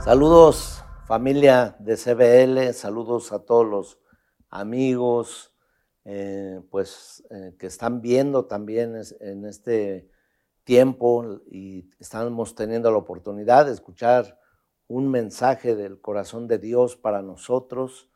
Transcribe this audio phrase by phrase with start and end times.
[0.00, 3.98] Saludos familia de CBL, saludos a todos los
[4.48, 5.54] amigos,
[6.06, 10.08] eh, pues eh, que están viendo también en este
[10.64, 14.38] tiempo y estamos teniendo la oportunidad de escuchar
[14.88, 18.08] un mensaje del corazón de Dios para nosotros.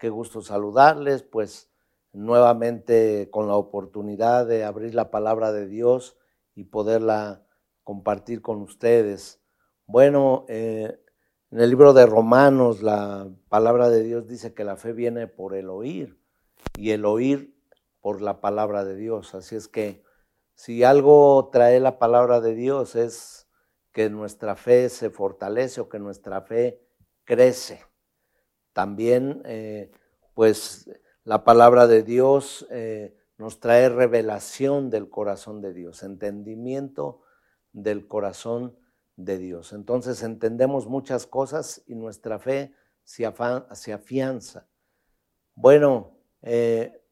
[0.00, 1.70] Qué gusto saludarles, pues
[2.12, 6.18] nuevamente con la oportunidad de abrir la palabra de Dios
[6.56, 7.46] y poderla
[7.84, 9.40] compartir con ustedes.
[9.86, 10.98] Bueno, eh,
[11.50, 15.54] en el libro de Romanos la palabra de Dios dice que la fe viene por
[15.54, 16.18] el oír
[16.76, 17.56] y el oír
[18.00, 19.34] por la palabra de Dios.
[19.34, 20.02] Así es que
[20.54, 23.48] si algo trae la palabra de Dios es
[23.92, 26.82] que nuestra fe se fortalece o que nuestra fe
[27.24, 27.82] crece.
[28.72, 29.90] También, eh,
[30.34, 30.90] pues,
[31.24, 37.22] la palabra de Dios eh, nos trae revelación del corazón de Dios, entendimiento
[37.72, 38.87] del corazón de
[39.18, 39.72] Dios.
[39.72, 44.68] Entonces entendemos muchas cosas y nuestra fe se, afianza.
[45.54, 46.12] Bueno,
[46.42, 47.02] eh,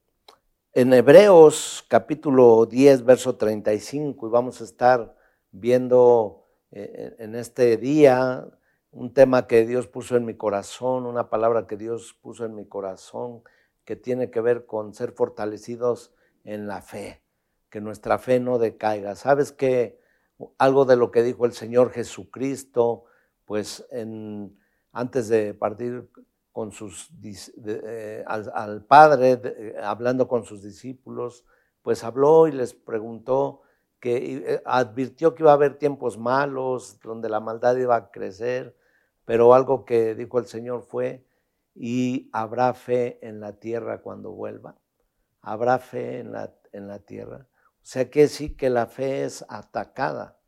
[0.73, 5.17] en Hebreos capítulo 10, verso 35, y vamos a estar
[5.51, 8.47] viendo eh, en este día
[8.93, 12.67] un tema que Dios puso en mi corazón, una palabra que Dios puso en mi
[12.67, 13.43] corazón,
[13.85, 17.23] que tiene que ver con ser fortalecidos en la fe,
[17.69, 19.17] que nuestra fe no decaiga.
[19.17, 20.06] ¿Sabes que
[20.59, 23.05] algo de lo que dijo el Señor Jesucristo,
[23.45, 24.59] pues en,
[24.93, 26.09] antes de partir
[26.53, 31.45] con sus, eh, al, Padre, eh, hablando con sus discípulos,
[31.83, 33.61] pues habló y les preguntó
[34.01, 38.77] que eh, advirtió que iba a haber tiempos malos, donde la maldad iba a crecer,
[39.25, 41.27] pero algo que dijo el Señor fue,
[41.75, 44.77] y habrá fe en la tierra cuando vuelva,
[45.43, 47.47] habrá fe en la, en la tierra.
[47.87, 50.41] O sea que sí que la fe es atacada.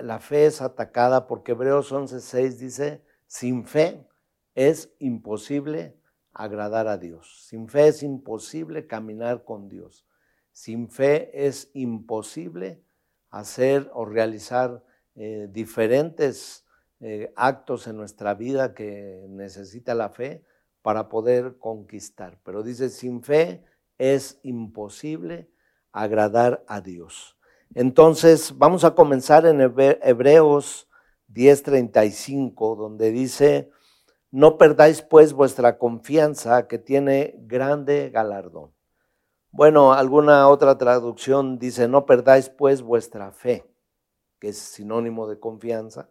[0.00, 4.08] La fe es atacada porque Hebreos 11:6 dice, sin fe
[4.54, 5.94] es imposible
[6.32, 7.44] agradar a Dios.
[7.46, 10.06] Sin fe es imposible caminar con Dios.
[10.52, 12.82] Sin fe es imposible
[13.28, 14.82] hacer o realizar
[15.14, 16.64] eh, diferentes
[17.00, 20.46] eh, actos en nuestra vida que necesita la fe
[20.80, 22.40] para poder conquistar.
[22.42, 23.66] Pero dice, sin fe
[23.98, 25.51] es imposible
[25.92, 27.36] agradar a Dios.
[27.74, 30.88] Entonces, vamos a comenzar en Hebreos
[31.28, 33.70] 10:35, donde dice,
[34.30, 38.72] no perdáis pues vuestra confianza que tiene grande galardón.
[39.50, 43.70] Bueno, alguna otra traducción dice, no perdáis pues vuestra fe,
[44.38, 46.08] que es sinónimo de confianza,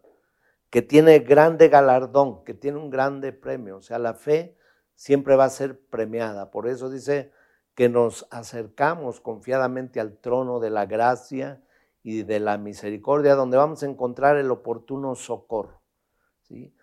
[0.70, 3.78] que tiene grande galardón, que tiene un grande premio.
[3.78, 4.56] O sea, la fe
[4.94, 6.50] siempre va a ser premiada.
[6.52, 7.32] Por eso dice,
[7.74, 11.62] que nos acercamos confiadamente al trono de la gracia
[12.02, 15.82] y de la misericordia, donde vamos a encontrar el oportuno socorro.
[16.42, 16.74] ¿sí?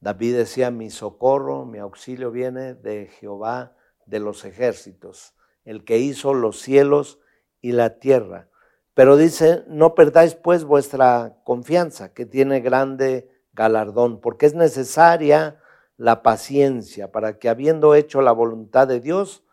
[0.00, 6.34] David decía, mi socorro, mi auxilio viene de Jehová de los ejércitos, el que hizo
[6.34, 7.18] los cielos
[7.60, 8.48] y la tierra.
[8.94, 15.60] Pero dice, no perdáis pues vuestra confianza, que tiene grande galardón, porque es necesaria
[15.96, 19.45] la paciencia para que habiendo hecho la voluntad de Dios,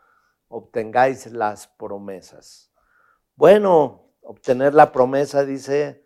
[0.53, 2.71] obtengáis las promesas.
[3.35, 6.05] Bueno, obtener la promesa, dice,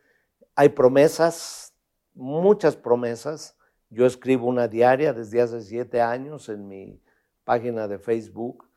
[0.56, 1.74] hay promesas,
[2.14, 3.58] muchas promesas.
[3.90, 7.04] Yo escribo una diaria desde hace siete años en mi
[7.44, 8.70] página de Facebook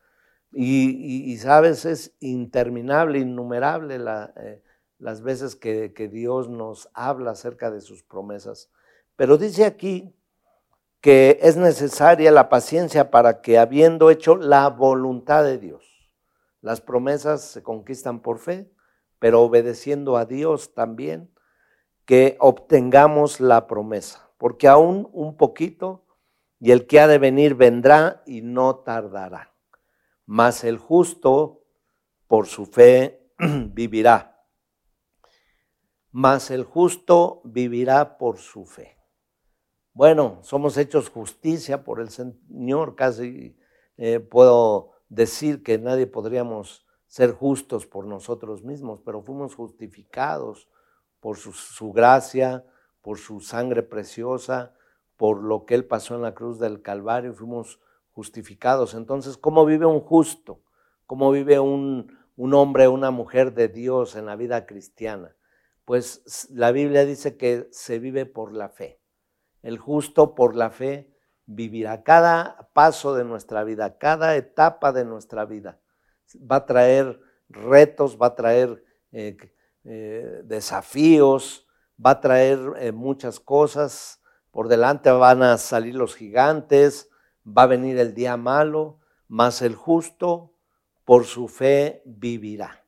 [0.51, 3.97] y, sabes, es interminable, innumerable
[4.35, 4.61] eh,
[4.99, 8.69] las veces que Dios nos habla acerca de sus promesas.
[9.15, 10.13] Pero dice aquí
[11.01, 16.11] que es necesaria la paciencia para que habiendo hecho la voluntad de Dios,
[16.61, 18.71] las promesas se conquistan por fe,
[19.17, 21.33] pero obedeciendo a Dios también,
[22.05, 26.05] que obtengamos la promesa, porque aún un poquito
[26.59, 29.55] y el que ha de venir vendrá y no tardará.
[30.27, 31.63] Mas el justo
[32.27, 34.45] por su fe vivirá.
[36.11, 39.00] Mas el justo vivirá por su fe.
[39.93, 43.57] Bueno, somos hechos justicia por el Señor, casi
[43.97, 50.69] eh, puedo decir que nadie podríamos ser justos por nosotros mismos, pero fuimos justificados
[51.19, 52.65] por su, gracia,
[53.01, 54.73] por su sangre preciosa,
[55.17, 58.93] por lo que Él pasó en la cruz del Calvario, fuimos justificados.
[58.93, 60.61] Entonces, ¿cómo vive un justo?
[61.05, 65.35] ¿Cómo vive un, un hombre, una mujer de Dios en la vida cristiana?
[65.83, 69.00] Pues la Biblia dice que se vive por la fe.
[69.61, 71.11] El justo por la fe
[71.45, 72.03] vivirá.
[72.03, 75.79] Cada paso de nuestra vida, cada etapa de nuestra vida
[76.39, 77.19] va a traer
[77.49, 79.37] retos, va a traer eh,
[79.83, 81.67] eh, desafíos,
[82.03, 84.21] va a traer eh, muchas cosas,
[84.51, 87.09] por delante van a salir los gigantes,
[87.45, 90.53] va a venir el día malo, mas el justo
[91.05, 92.85] por su fe vivirá.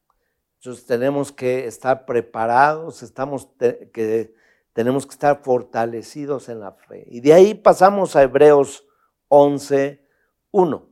[0.56, 3.50] Entonces tenemos que estar preparados, estamos
[3.94, 4.34] que
[4.74, 7.06] tenemos que estar fortalecidos en la fe.
[7.08, 8.86] Y de ahí pasamos a Hebreos
[9.28, 10.06] 11,
[10.52, 10.90] 1.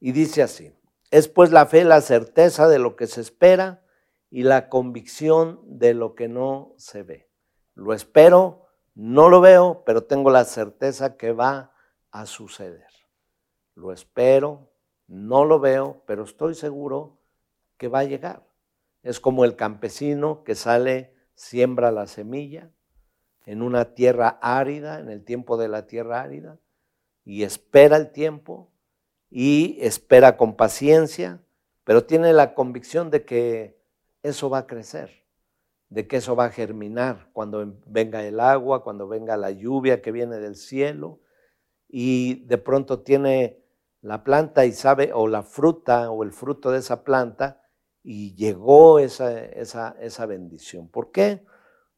[0.00, 0.72] Y dice así,
[1.10, 3.84] es pues la fe la certeza de lo que se espera
[4.30, 7.30] y la convicción de lo que no se ve.
[7.74, 11.72] Lo espero, no lo veo, pero tengo la certeza que va
[12.10, 12.88] a suceder.
[13.74, 14.72] Lo espero,
[15.06, 17.18] no lo veo, pero estoy seguro
[17.76, 18.46] que va a llegar.
[19.02, 22.70] Es como el campesino que sale, siembra la semilla
[23.46, 26.58] en una tierra árida, en el tiempo de la tierra árida,
[27.24, 28.70] y espera el tiempo
[29.30, 31.40] y espera con paciencia,
[31.84, 33.80] pero tiene la convicción de que
[34.22, 35.24] eso va a crecer,
[35.88, 40.10] de que eso va a germinar cuando venga el agua, cuando venga la lluvia que
[40.12, 41.20] viene del cielo,
[41.88, 43.62] y de pronto tiene
[44.00, 47.62] la planta y sabe, o la fruta o el fruto de esa planta,
[48.02, 50.88] y llegó esa, esa, esa bendición.
[50.88, 51.44] ¿Por qué?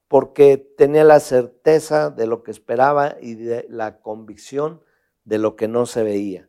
[0.09, 4.83] Porque tenía la certeza de lo que esperaba y de la convicción
[5.25, 6.49] de lo que no se veía.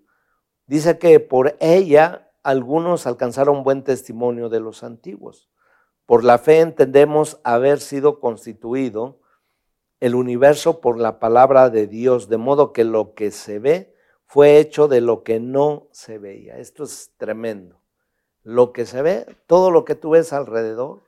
[0.65, 5.50] Dice que por ella algunos alcanzaron buen testimonio de los antiguos.
[6.06, 9.19] Por la fe entendemos haber sido constituido
[10.00, 13.94] el universo por la palabra de Dios, de modo que lo que se ve
[14.25, 16.57] fue hecho de lo que no se veía.
[16.57, 17.81] Esto es tremendo.
[18.44, 21.01] Lo que se ve, todo lo que tú ves alrededor,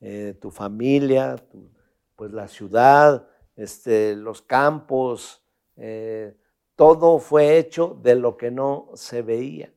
[0.00, 1.36] eh, tu familia,
[2.22, 3.26] pues la ciudad,
[3.56, 5.42] este, los campos,
[5.74, 6.36] eh,
[6.76, 9.72] todo fue hecho de lo que no se veía.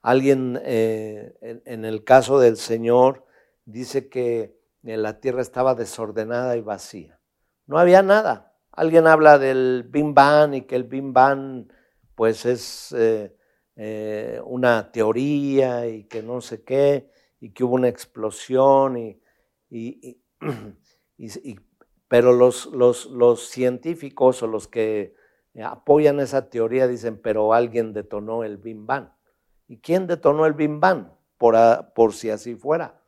[0.00, 3.26] Alguien, eh, en, el caso del Señor,
[3.64, 7.18] dice que la tierra estaba desordenada y vacía.
[7.66, 8.54] No había nada.
[8.70, 11.66] Alguien habla del Bim Bam y que el Bim Bam
[12.14, 13.36] pues es eh,
[13.74, 19.20] eh, una teoría y que no sé qué, y que hubo una explosión, y,
[22.08, 25.14] pero los, los, científicos o los que
[25.62, 29.12] apoyan esa teoría dicen, pero alguien detonó el Bim Bam.
[29.66, 31.12] ¿Y quién detonó el Bim Bam?
[31.36, 31.56] Por,
[31.94, 33.02] por si así fuera,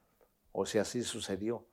[0.52, 1.66] o si así sucedió.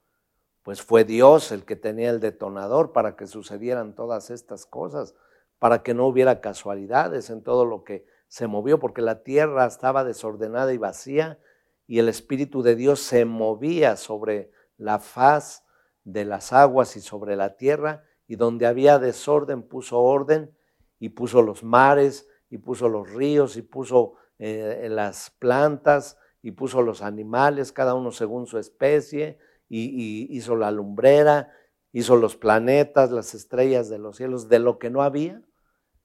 [0.64, 5.16] Pues fue Dios el que tenía el detonador para que sucedieran todas estas cosas
[5.60, 10.04] para que no hubiera casualidades en todo lo que se movió, porque la tierra estaba
[10.04, 11.40] desordenada y vacía
[11.88, 15.64] y el Espíritu de Dios se movía sobre la faz
[16.12, 20.52] de las aguas y sobre la tierra, y donde había desorden puso orden
[21.00, 26.82] y puso los mares y puso los ríos y puso eh, las plantas y puso
[26.82, 29.38] los animales, cada uno según su especie,
[29.70, 31.52] y hizo la lumbrera,
[31.92, 35.42] hizo los planetas, las estrellas de los cielos, de lo que no había,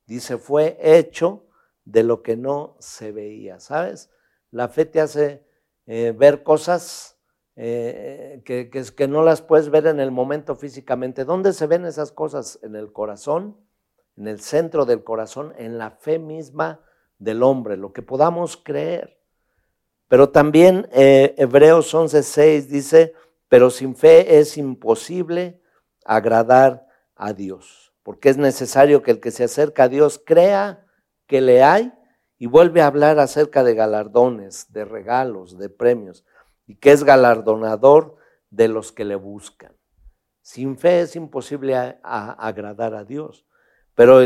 [0.06, 1.46] Dice, fue hecho
[1.84, 4.10] de lo que no se veía, ¿sabes?
[4.50, 5.46] La fe te hace
[5.86, 7.18] eh, ver cosas
[7.56, 11.24] eh, que, que, no las puedes ver en el momento físicamente.
[11.24, 12.58] ¿Dónde se ven esas cosas?
[12.62, 13.56] En el corazón,
[14.16, 16.80] en el centro del corazón, en la fe misma
[17.18, 19.18] del hombre, lo que podamos creer.
[20.08, 23.14] Pero también eh, Hebreos 11:6 dice,
[23.48, 25.60] pero sin fe es imposible
[26.04, 30.86] agradar a Dios porque es necesario que el que se acerca a Dios crea
[31.26, 31.92] que le hay
[32.38, 36.24] y vuelve a hablar acerca de galardones, de regalos, de premios,
[36.72, 38.16] y que es galardonador
[38.48, 39.76] de los que le buscan.
[40.40, 43.46] Sin fe es imposible agradar a Dios,
[43.94, 44.20] pero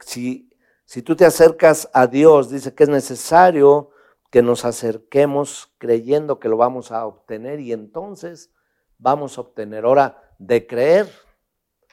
[0.00, 0.50] si,
[0.86, 3.90] si tú te acercas a Dios, dice que es necesario
[4.30, 8.54] que nos acerquemos creyendo que lo vamos a obtener y entonces
[8.96, 9.84] vamos a obtener.
[9.84, 11.06] Ahora, de creer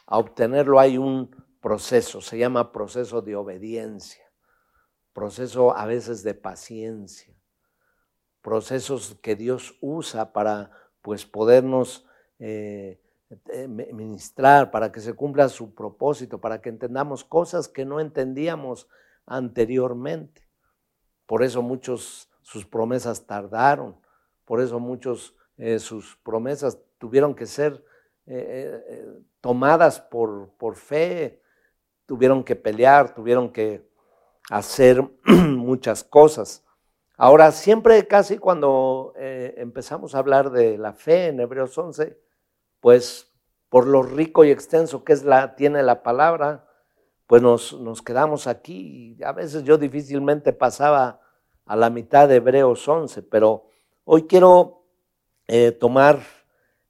[0.05, 4.23] a obtenerlo hay un proceso, se llama proceso de obediencia,
[5.11, 7.35] proceso a veces de paciencia,
[8.43, 10.69] procesos que Dios usa para
[11.01, 12.05] pues podernos
[12.39, 12.99] eh,
[13.51, 18.87] eh, ministrar, para que se cumpla su propósito, para que entendamos cosas que no entendíamos
[19.25, 20.47] anteriormente.
[21.25, 23.95] Por eso muchos sus promesas tardaron,
[24.45, 27.83] por eso muchos eh, sus promesas tuvieron que ser
[29.41, 31.41] tomadas por, por fe,
[32.05, 33.85] tuvieron que pelear, tuvieron que
[34.49, 36.63] hacer muchas cosas.
[37.15, 42.19] Ahora, siempre casi cuando eh, empezamos a hablar de la fe en Hebreos 11,
[42.79, 43.31] pues
[43.69, 46.67] por lo rico y extenso que es la, tiene la palabra,
[47.27, 49.17] pues nos, quedamos aquí.
[49.23, 51.21] A veces yo difícilmente pasaba
[51.65, 53.69] a la mitad de Hebreos 11, pero
[54.05, 54.87] hoy quiero
[55.47, 56.19] eh, tomar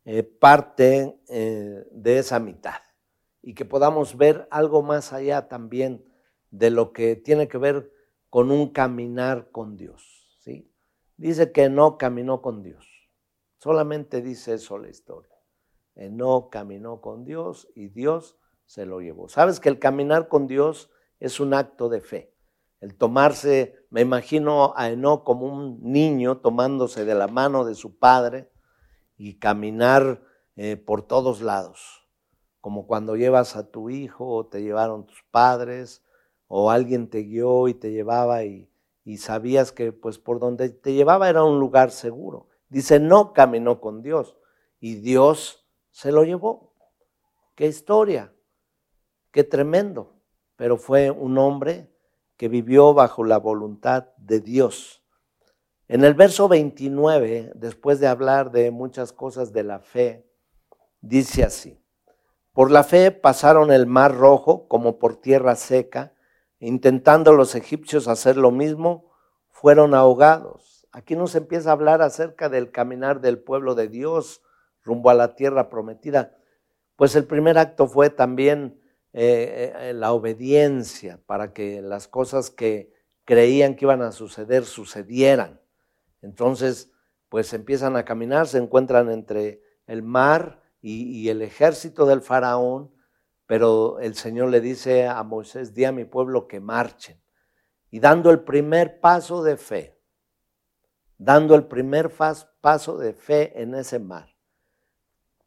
[0.06, 2.82] eh, parte de esa mitad.
[3.42, 6.06] y que podamos ver algo más allá también
[6.50, 7.92] de lo que tiene que ver
[8.30, 10.12] con un caminar con Dios.
[11.24, 12.86] Dice que no caminó con Dios.
[13.58, 15.34] Solamente dice eso la historia.
[15.96, 19.30] No caminó con Dios y Dios se lo llevó.
[19.30, 20.89] Sabes que el caminar con Dios
[21.22, 22.36] es un acto de fe.
[22.82, 27.98] El tomarse, me imagino a Enoch como un niño tomándose de la mano de su
[27.98, 28.51] padre
[29.15, 30.22] y caminar
[30.58, 32.06] eh, por todos lados,
[32.60, 36.03] como cuando llevas a tu hijo o te llevaron tus padres
[36.48, 38.73] o alguien te guió y te llevaba y,
[39.03, 42.48] y sabías que pues por donde te llevaba era un lugar seguro.
[42.69, 44.38] Dice, no caminó con Dios
[44.79, 46.74] y Dios se lo llevó.
[47.55, 48.33] Qué historia,
[49.31, 50.15] qué tremendo,
[50.55, 51.91] pero fue un hombre
[52.38, 55.03] que vivió bajo la voluntad de Dios.
[55.88, 60.27] En el verso 29, después de hablar de muchas cosas de la fe,
[61.01, 61.79] dice así,
[62.53, 66.13] por la fe pasaron el mar rojo como por tierra seca,
[66.67, 69.12] intentando los egipcios hacer lo mismo,
[69.50, 70.88] fueron ahogados.
[70.91, 74.41] Aquí nos empieza a hablar acerca del caminar del pueblo de Dios
[74.84, 76.38] rumbo a la tierra prometida.
[76.96, 78.79] Pues el primer acto fue también
[79.13, 82.93] eh, eh, la obediencia para que las cosas que
[83.25, 85.62] creían que iban a suceder sucedieran.
[86.22, 86.91] Entonces,
[87.29, 92.91] pues empiezan a caminar, se encuentran entre el mar y, el ejército del faraón,
[93.53, 97.22] pero el Señor le dice a Moisés, di a mi pueblo que marchen.
[97.91, 100.01] Y dando el primer paso de fe,
[101.19, 102.12] dando el primer
[102.62, 104.27] paso de fe en ese mar.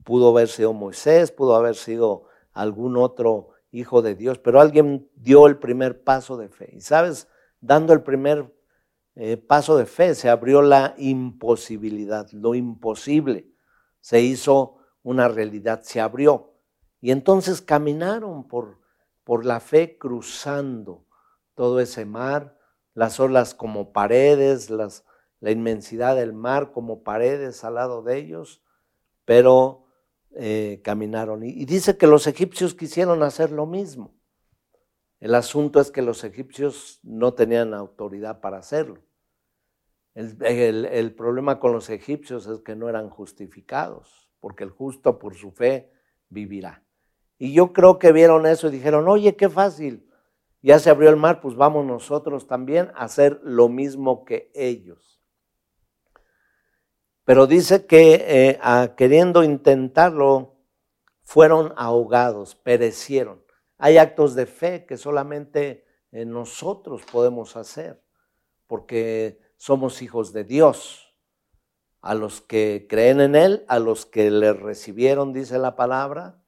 [0.05, 5.49] Pudo haber sido Moisés, pudo haber sido algún otro hijo de Dios, pero alguien dio
[5.49, 6.71] el primer paso de fe.
[6.75, 7.27] Y sabes,
[7.61, 8.55] dando el primer
[9.17, 13.51] eh, paso de fe se abrió la imposibilidad, lo imposible
[13.99, 16.56] se hizo una realidad, se abrió.
[17.01, 18.79] Y entonces caminaron por,
[19.25, 21.05] por la fe cruzando
[21.55, 22.59] todo ese mar,
[22.95, 28.63] las olas como paredes, la inmensidad del mar como paredes al lado de ellos,
[29.25, 29.87] pero
[30.39, 31.43] eh, caminaron.
[31.43, 34.15] Y, dice que los egipcios quisieron hacer lo mismo.
[35.19, 39.03] El asunto es que los egipcios no tenían autoridad para hacerlo.
[40.15, 45.51] El, problema con los egipcios es que no eran justificados, porque el justo por su
[45.53, 45.91] fe
[46.29, 46.86] vivirá.
[47.39, 50.11] Y yo creo que vieron eso y dijeron, oye, qué fácil,
[50.63, 55.21] ya se abrió el mar, pues vamos nosotros también a hacer lo mismo que ellos.
[57.25, 58.59] Pero dice que eh,
[58.97, 60.57] queriendo intentarlo,
[61.23, 63.45] fueron ahogados, perecieron.
[63.79, 68.03] Hay actos de fe que solamente eh, nosotros podemos hacer,
[68.69, 71.15] porque somos hijos de Dios.
[72.01, 76.41] A los que creen en Él, a los que le recibieron, dice la palabra,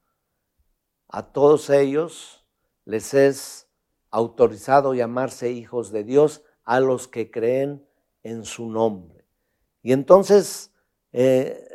[1.09, 2.45] a todos ellos
[2.85, 3.67] les es
[4.11, 7.85] autorizado llamarse hijos de Dios, a los que creen
[8.23, 9.25] en su nombre.
[9.81, 10.71] Y entonces
[11.11, 11.67] eh,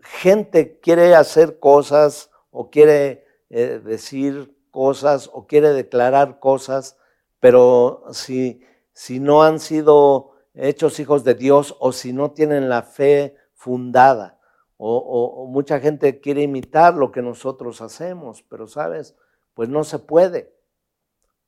[0.00, 6.98] gente quiere hacer cosas o quiere eh, decir cosas o quiere declarar cosas,
[7.40, 8.62] pero si,
[8.92, 14.38] si no han sido hechos hijos de Dios o si no tienen la fe fundada,
[14.76, 19.16] o, mucha gente quiere imitar lo que nosotros hacemos, pero sabes,
[19.54, 20.54] pues no se puede,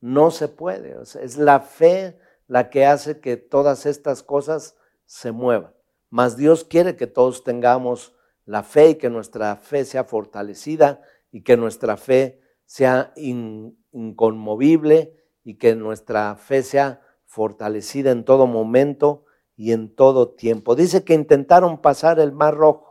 [0.00, 0.96] no se puede.
[1.20, 5.74] es la fe la que hace que todas estas cosas se muevan.
[6.10, 8.14] Mas Dios quiere que todos tengamos
[8.44, 11.02] la fe y que nuestra fe sea fortalecida
[11.32, 19.24] y que nuestra fe sea inconmovible y que nuestra fe sea fortalecida en todo momento
[19.56, 20.76] y en todo tiempo.
[20.76, 22.85] Dice que intentaron pasar el mar rojo,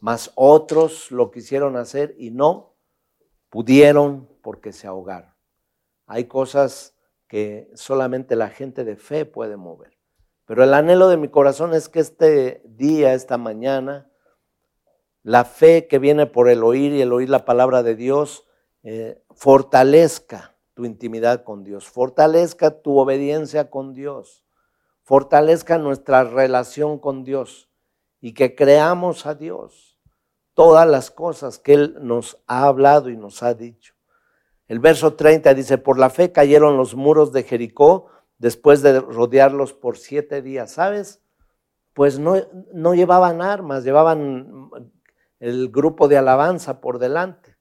[0.00, 2.74] mas otros lo quisieron hacer y no
[3.48, 5.34] pudieron porque se ahogaron.
[6.06, 6.94] Hay cosas
[7.28, 9.96] que solamente la gente de fe puede mover.
[10.44, 14.08] Pero el anhelo de mi corazón es que este día, esta mañana,
[15.22, 18.46] la fe que viene por el oír y el oír la palabra de Dios,
[18.84, 24.44] eh, fortalezca tu intimidad con Dios, fortalezca tu obediencia con Dios,
[25.02, 27.68] fortalezca nuestra relación con Dios
[28.20, 29.98] y que creamos a Dios
[30.54, 33.94] todas las cosas que Él nos ha hablado y nos ha dicho.
[34.68, 38.06] El verso 30 dice, por la fe cayeron los muros de Jericó
[38.38, 41.22] después de rodearlos por siete días, ¿sabes?
[41.92, 42.36] Pues no,
[42.72, 44.70] no llevaban armas, llevaban
[45.40, 47.56] el grupo de alabanza por delante,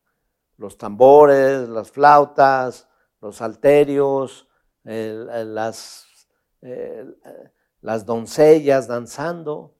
[0.57, 2.87] los tambores, las flautas,
[3.21, 4.47] los alterios,
[4.83, 6.05] las,
[7.81, 9.74] las doncellas danzando.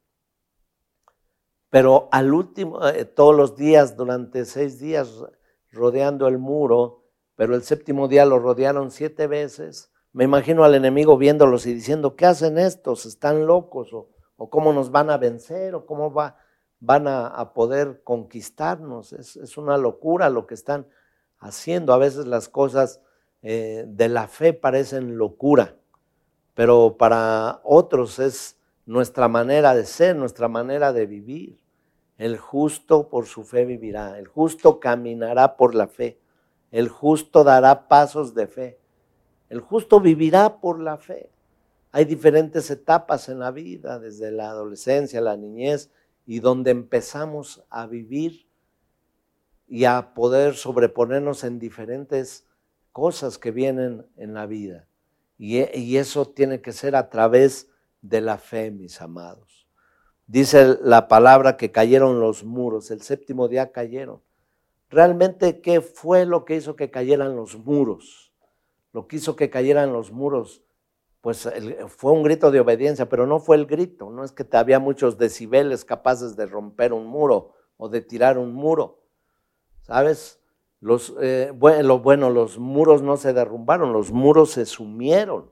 [1.69, 5.23] Pero al último, eh, todos los días, durante seis días,
[5.71, 7.03] rodeando el muro,
[7.35, 9.91] pero el séptimo día lo rodearon siete veces.
[10.13, 13.05] Me imagino al enemigo viéndolos y diciendo, ¿qué hacen estos?
[13.05, 13.93] ¿Están locos?
[13.93, 15.75] ¿O, cómo nos van a vencer?
[15.75, 16.37] ¿O cómo va,
[16.79, 19.11] van a, poder conquistarnos?
[19.11, 20.87] Es, una locura lo que están
[21.37, 21.93] haciendo.
[21.93, 23.01] A veces las cosas
[23.41, 25.75] eh, de la fe parecen locura,
[26.53, 31.59] pero para otros es nuestra manera de ser, nuestra manera de vivir.
[32.17, 36.17] El justo por su fe vivirá, el justo caminará por la fe,
[36.71, 38.79] el justo dará pasos de fe,
[39.49, 41.29] el justo vivirá por la fe.
[41.91, 45.91] Hay diferentes etapas en la vida, desde la adolescencia, la niñez,
[46.25, 48.47] y donde empezamos a vivir
[49.67, 52.45] y a poder sobreponernos en diferentes
[52.91, 54.87] cosas que vienen en la vida.
[55.37, 57.69] Y, y eso tiene que ser a través
[58.09, 59.67] de la fe, mis amados.
[60.27, 64.21] Dice la palabra que cayeron los muros, el séptimo día cayeron.
[64.89, 68.33] Realmente, ¿qué fue lo que hizo que cayeran los muros?
[68.93, 70.63] Lo que hizo que cayeran los muros,
[71.21, 71.49] pues
[71.87, 75.17] fue un grito de obediencia, pero no fue el grito, no es que había muchos
[75.17, 79.01] decibeles capaces de romper un muro o de tirar un muro.
[79.81, 80.39] ¿Sabes?
[80.79, 85.51] Los, eh, bueno, los muros no se derrumbaron, los muros se sumieron,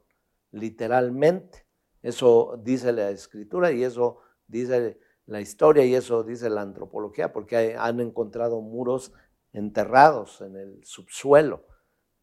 [0.51, 1.63] literalmente.
[2.03, 7.75] Eso dice la escritura y eso dice la historia y eso dice la antropología, porque
[7.79, 9.13] han encontrado muros
[9.53, 11.65] enterrados en el subsuelo,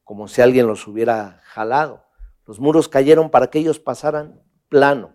[0.05, 2.05] como si alguien los hubiera jalado.
[2.47, 5.15] Los muros cayeron para que ellos pasaran plano,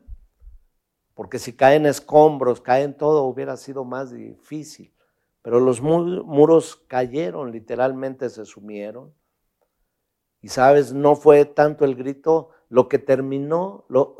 [1.13, 4.93] porque si caen escombros, caen todo, hubiera sido más difícil.
[5.41, 9.13] Pero los muros cayeron, literalmente se sumieron.
[10.41, 14.17] Y sabes, no fue tanto el grito, lo que terminó, lo,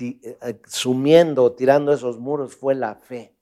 [0.00, 3.36] eh, eh, sumiendo, tirando esos muros fue la fe,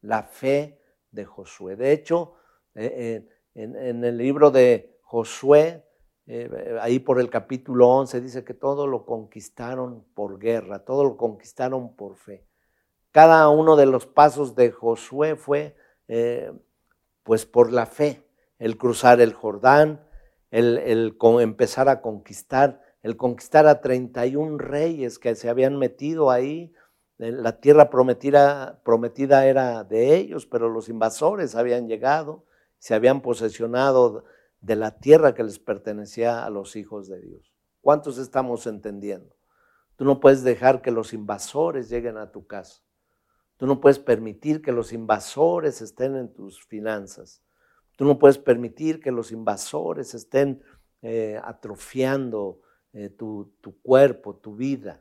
[0.00, 1.76] la fe de Josué.
[1.76, 2.34] De hecho,
[2.74, 5.84] eh, en, el libro de Josué,
[6.80, 11.94] ahí por el capítulo 11, dice que todo lo conquistaron por guerra, todo lo conquistaron
[11.94, 12.46] por fe.
[13.10, 15.76] Cada uno de los pasos de Josué fue
[17.22, 18.26] pues por la fe,
[18.58, 20.06] el cruzar el Jordán,
[20.50, 26.72] el, el empezar a conquistar el conquistar a 31 reyes que se habían metido ahí.
[27.18, 32.44] La tierra prometida, prometida era de ellos, pero los invasores habían llegado,
[32.78, 34.24] se habían posesionado
[34.60, 37.52] de la tierra que les pertenecía a los hijos de Dios.
[37.80, 39.36] ¿Cuántos estamos entendiendo?
[39.96, 42.82] Tú no puedes dejar que los invasores lleguen a tu casa.
[43.56, 47.42] Tú no puedes permitir que los invasores estén en tus finanzas.
[47.96, 50.62] Tú no puedes permitir que los invasores estén
[51.02, 52.60] eh, atrofiando
[52.92, 53.52] eh, tu,
[53.82, 55.00] cuerpo, tu vida.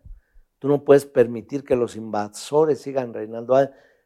[0.59, 3.57] Tú no puedes permitir que los invasores sigan reinando,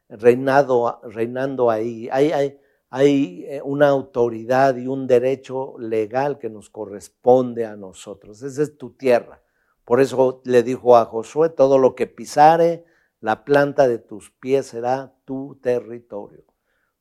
[0.10, 2.10] reinando ahí.
[2.12, 8.42] Hay, hay, hay eh, una autoridad y un derecho legal que nos corresponde a nosotros.
[8.42, 9.42] Esa es tu tierra.
[9.84, 12.86] Por eso le dijo a Josué, todo lo que pisare,
[13.20, 16.44] la planta de tus pies será tu territorio.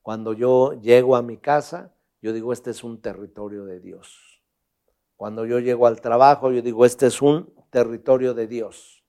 [0.03, 4.34] Cuando yo llego a mi casa, yo digo, este es un territorio de Dios.
[5.17, 9.05] Cuando yo llego al trabajo, yo digo, este es un territorio de Dios.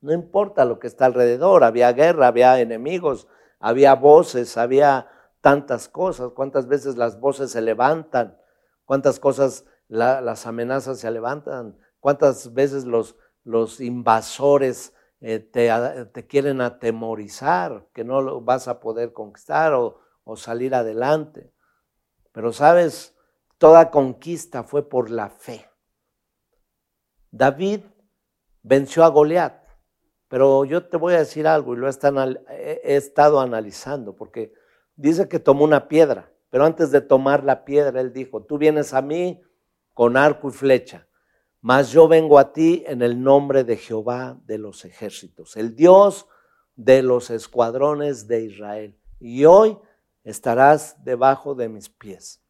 [0.00, 3.26] No importa lo que está alrededor, había guerra, había enemigos,
[3.58, 5.08] había voces, había
[5.40, 8.38] tantas cosas, cuántas veces las voces se levantan,
[8.84, 15.70] cuántas cosas las amenazas se levantan, cuántas veces los, los invasores eh, te,
[16.12, 21.52] te, quieren atemorizar, que no lo vas a poder conquistar o, o salir adelante.
[22.32, 23.13] Pero sabes,
[23.64, 25.64] Toda conquista fue por la fe.
[27.30, 27.80] David
[28.62, 29.54] venció a Goliat,
[30.28, 34.52] pero yo te voy a decir algo y lo he estado analizando, porque
[34.96, 38.92] dice que tomó una piedra, pero antes de tomar la piedra, él dijo, tú vienes
[38.92, 39.40] a mí
[39.94, 41.08] con arco y flecha,
[41.62, 46.26] mas yo vengo a ti en el nombre de Jehová de los ejércitos, el Dios
[46.76, 49.00] de los escuadrones de Israel.
[49.20, 49.78] Y hoy
[50.22, 52.43] estarás debajo de mis pies.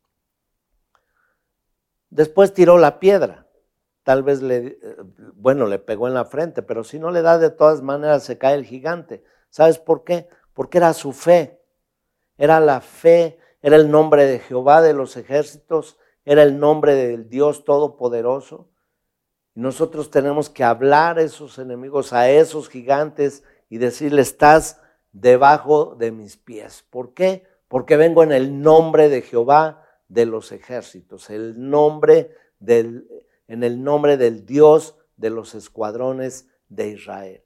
[2.14, 3.48] Después tiró la piedra.
[4.04, 4.78] Tal vez le,
[5.34, 8.38] bueno, le pegó en la frente, pero si no le da de todas maneras se
[8.38, 9.24] cae el gigante.
[9.50, 10.28] ¿Sabes por qué?
[10.52, 11.60] Porque era su fe.
[12.38, 17.28] Era la fe, era el nombre de Jehová de los ejércitos, era el nombre del
[17.28, 18.68] Dios Todopoderoso.
[19.54, 26.12] Nosotros tenemos que hablar a esos enemigos, a esos gigantes y decirle, estás debajo de
[26.12, 26.84] mis pies.
[26.90, 27.44] ¿Por qué?
[27.66, 33.08] Porque vengo en el nombre de Jehová de los ejércitos, el nombre del,
[33.48, 37.44] en el nombre del Dios de los escuadrones de Israel.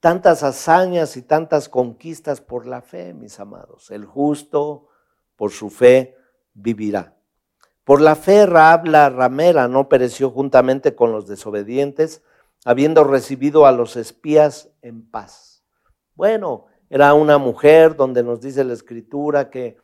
[0.00, 3.90] Tantas hazañas y tantas conquistas por la fe, mis amados.
[3.90, 4.88] El justo
[5.36, 6.16] por su fe
[6.54, 7.16] vivirá.
[7.82, 12.22] Por la fe Raab la ramera no pereció juntamente con los desobedientes,
[12.64, 15.64] habiendo recibido a los espías en paz.
[16.14, 19.78] Bueno, era una mujer donde nos dice la escritura que,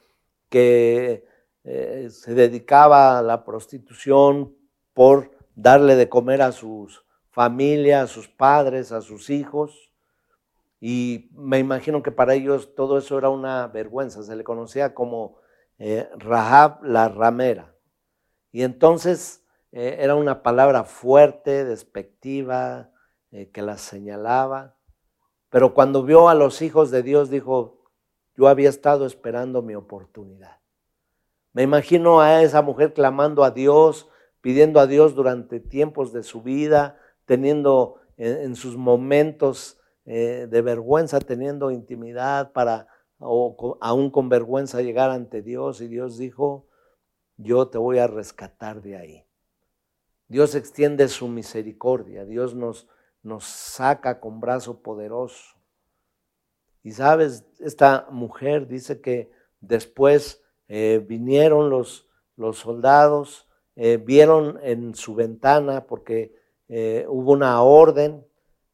[0.55, 1.27] que
[1.65, 4.55] eh, se dedicaba a la prostitución
[4.93, 9.91] por darle de comer a sus familias, a sus padres, a sus hijos.
[10.79, 14.23] Y me imagino que para ellos todo eso era una vergüenza.
[14.23, 15.39] Se le conocía como
[15.81, 17.75] eh, Rahab la ramera.
[18.53, 22.93] Y entonces eh, era una palabra fuerte, despectiva,
[23.53, 24.77] que la señalaba.
[25.51, 27.84] Pero cuando vio a los hijos de Dios, dijo,
[28.37, 30.59] yo había estado esperando mi oportunidad.
[31.53, 34.09] Me imagino a esa mujer clamando a Dios,
[34.41, 41.21] pidiendo a Dios durante tiempos de su vida, teniendo en, sus momentos eh, de vergüenza,
[41.21, 45.81] teniendo intimidad para, o aún con vergüenza, llegar ante Dios.
[45.81, 46.67] Y Dios dijo,
[47.37, 49.25] yo te voy a rescatar de ahí.
[50.29, 52.89] Dios extiende su misericordia, Dios nos,
[53.23, 55.57] nos saca con brazo poderoso.
[56.85, 64.95] Y sabes, esta mujer dice que después eh, vinieron los, los soldados, eh, vieron en
[64.95, 66.37] su ventana, porque
[66.69, 68.25] eh, hubo una orden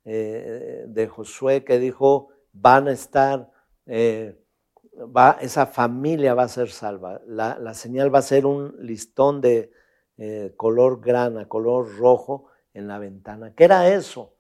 [0.02, 3.48] de Josué que dijo, van a estar
[3.86, 7.20] esa familia va a ser salva.
[7.26, 9.70] La, señal va a ser un listón de
[10.56, 13.54] color grana, color rojo en la ventana.
[13.54, 14.34] ¿Qué era eso?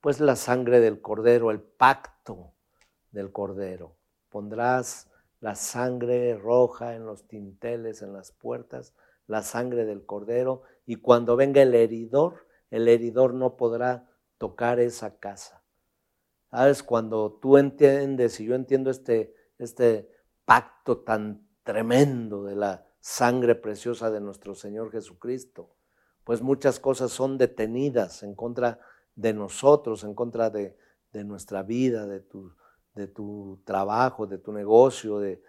[0.00, 2.15] Pues la sangre del cordero, el pacto
[3.16, 3.96] del cordero.
[4.28, 8.94] Pondrás la sangre roja en los tinteles, en las puertas,
[9.26, 15.18] la sangre del cordero, y cuando venga el heridor, el heridor no podrá tocar esa
[15.18, 15.64] casa.
[16.50, 16.84] ¿Sabes?
[16.84, 20.10] Cuando tú entiendes y yo entiendo este este
[20.44, 25.74] pacto tan tremendo de la sangre preciosa de nuestro Señor Jesucristo,
[26.24, 28.80] pues muchas cosas son detenidas en contra
[29.14, 30.76] de nosotros, en contra de,
[31.24, 32.54] nuestra vida, de tu,
[32.96, 35.40] de tu, trabajo, de tu negocio, de,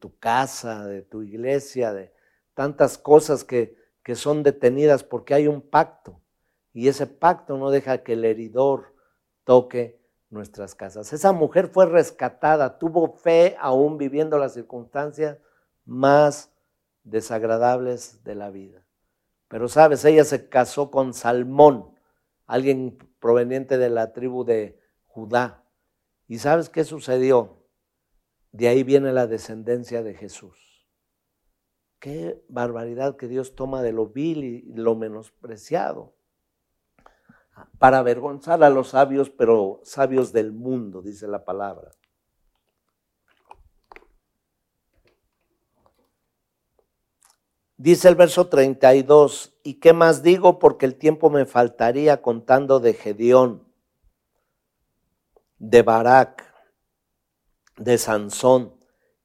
[0.00, 2.12] tu casa, de tu iglesia, de
[2.54, 6.20] tantas cosas que, que son detenidas porque hay un pacto.
[6.72, 8.94] Y ese pacto no deja que el heridor
[9.44, 11.12] toque nuestras casas.
[11.12, 15.38] Esa mujer fue rescatada, tuvo fe aún viviendo las circunstancias
[15.84, 16.52] más
[17.04, 18.84] desagradables de la vida.
[19.48, 21.94] Pero sabes, ella se casó con Salmón,
[22.46, 25.62] alguien proveniente de la tribu de Judá.
[26.28, 27.62] ¿Y sabes qué sucedió?
[28.52, 30.88] De ahí viene la descendencia de Jesús.
[31.98, 36.14] Qué barbaridad que Dios toma de lo vil y lo menospreciado
[37.78, 41.90] para avergonzar a los sabios, pero sabios del mundo, dice la palabra.
[47.78, 50.58] Dice el verso 32, ¿y qué más digo?
[50.58, 53.65] Porque el tiempo me faltaría contando de Gedeón,
[55.58, 56.44] de Barak,
[57.76, 58.74] de Sansón,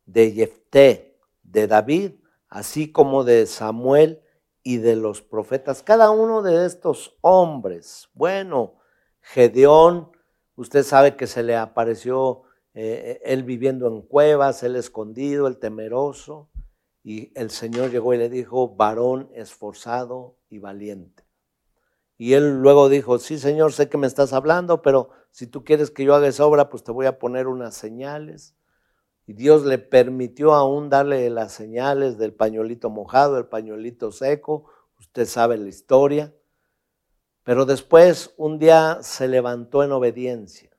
[0.06, 2.14] de Jefté, de David,
[2.50, 4.22] así como de Samuel
[4.64, 5.84] y de los profetas.
[5.84, 8.76] Cada uno de estos hombres, bueno,
[9.22, 10.12] Gedeón,
[10.56, 16.50] usted sabe que se le apareció eh, él viviendo en cuevas, él escondido, el temeroso,
[17.04, 21.24] y el Señor llegó y le dijo, varón esforzado y valiente.
[22.18, 25.92] Y él luego dijo, sí Señor, sé que me estás hablando, pero si tú quieres
[25.92, 28.56] que yo haga esa obra, pues te voy a poner unas señales.
[29.26, 34.66] Y Dios le permitió aún darle las señales del pañuelito mojado, el pañuelito seco.
[35.00, 36.34] Usted sabe la historia.
[37.44, 40.70] Pero después un día se levantó en obediencia.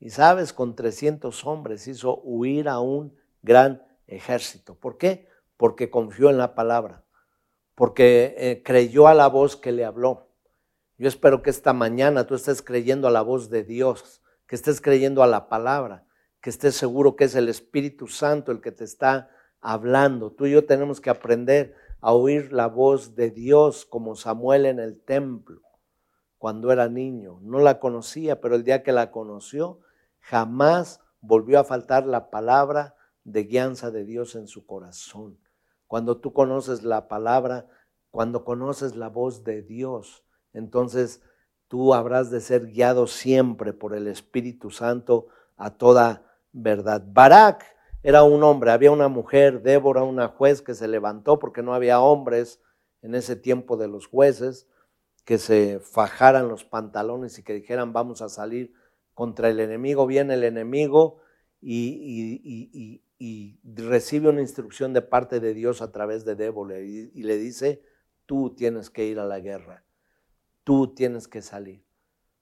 [0.00, 4.74] Y sabes, con 300 hombres hizo huir a un gran ejército.
[4.74, 5.28] ¿Por qué?
[5.56, 7.04] Porque confió en la palabra.
[7.76, 10.31] Porque eh, creyó a la voz que le habló.
[11.02, 14.80] Yo espero que esta mañana tú estés creyendo a la voz de Dios, que estés
[14.80, 16.06] creyendo a la palabra
[16.40, 19.28] que estés seguro que es el Espíritu Santo el que te está
[19.60, 20.30] hablando.
[20.30, 24.78] Tú y yo tenemos que aprender a oír la voz de Dios como Samuel en
[24.78, 25.60] el templo
[26.38, 27.40] cuando era niño.
[27.42, 29.80] No la conocía, pero el día que la conoció,
[30.20, 35.40] jamás volvió a faltar la palabra de guianza de Dios en su corazón.
[35.88, 37.66] Cuando tú conoces la palabra,
[38.12, 41.22] cuando conoces la voz de Dios, entonces
[41.68, 47.02] tú habrás de ser guiado siempre por el Espíritu Santo a toda verdad.
[47.06, 47.64] Barak
[48.02, 52.00] era un hombre, había una mujer, Débora, una juez que se levantó porque no había
[52.00, 52.60] hombres
[53.00, 54.68] en ese tiempo de los jueces
[55.24, 58.74] que se fajaran los pantalones y que dijeran vamos a salir
[59.14, 60.06] contra el enemigo.
[60.06, 61.20] Viene el enemigo
[61.60, 67.22] y, y recibe una instrucción de parte de Dios a través de Débora y, y
[67.22, 67.80] le dice,
[68.26, 69.84] tú tienes que ir a la guerra,
[70.64, 71.84] tú tienes que salir.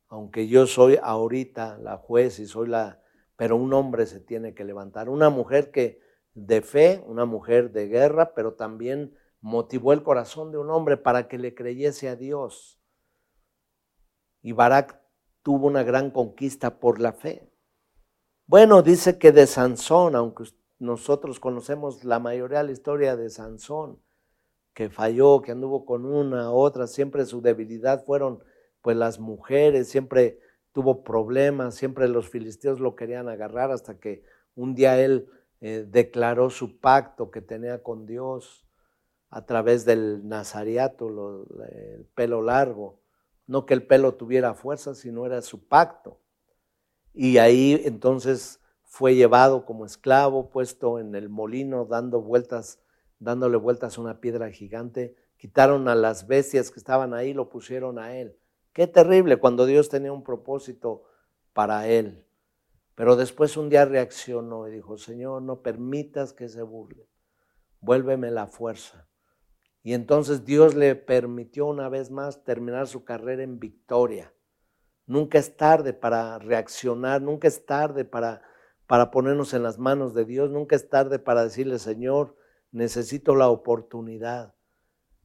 [0.09, 3.01] Aunque yo soy ahorita la juez y soy la,
[3.37, 6.01] pero un hombre se tiene que levantar, una mujer que
[6.35, 11.29] de fe, una mujer de guerra, pero también motivó el corazón de un hombre para
[11.29, 12.81] que le creyese a Dios.
[14.43, 15.01] Y Barak
[15.43, 17.51] tuvo una gran conquista por la fe.
[18.47, 20.45] Bueno, dice que de Sansón, aunque
[20.79, 24.03] nosotros conocemos la mayoría de la historia de Sansón,
[24.75, 28.43] que falló, que anduvo con una, otra, siempre su debilidad fueron
[28.83, 30.39] pues las mujeres, siempre
[30.73, 34.23] tuvo problemas, siempre los filisteos lo querían agarrar hasta que
[34.55, 35.29] un día él
[35.61, 38.67] eh, declaró su pacto que tenía con Dios
[39.29, 43.01] a través del nazariato, el pelo largo.
[43.47, 46.21] No que el pelo tuviera fuerza, sino era su pacto.
[47.13, 52.81] Y ahí entonces fue llevado como esclavo, puesto en el molino, dando vueltas,
[53.21, 55.15] dándole vueltas a una piedra gigante.
[55.37, 58.37] Quitaron a las bestias que estaban ahí, lo pusieron a él.
[58.73, 61.05] Qué terrible cuando Dios tenía un propósito
[61.53, 62.27] para él.
[62.95, 67.09] Pero después un día reaccionó y dijo, Señor, no permitas que se burle.
[67.81, 69.09] Vuélveme la fuerza.
[69.83, 74.35] Y entonces Dios le permitió una vez más terminar su carrera en victoria.
[75.07, 78.43] Nunca es tarde para reaccionar, nunca es tarde para,
[78.87, 82.37] para ponernos en las manos de Dios, nunca es tarde para decirle, Señor,
[82.73, 84.55] necesito la oportunidad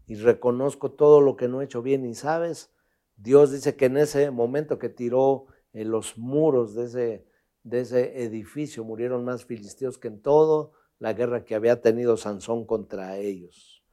[0.08, 2.06] y reconozco todo lo que no he hecho bien.
[2.06, 2.72] Y sabes,
[3.16, 7.28] Dios dice que en ese momento que tiró en los muros de ese,
[7.64, 12.66] de ese edificio murieron más filisteos que en todo la guerra que había tenido Sansón
[12.66, 13.84] contra ellos.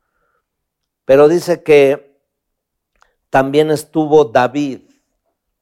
[1.05, 2.13] Pero dice que
[3.31, 4.83] también estuvo David,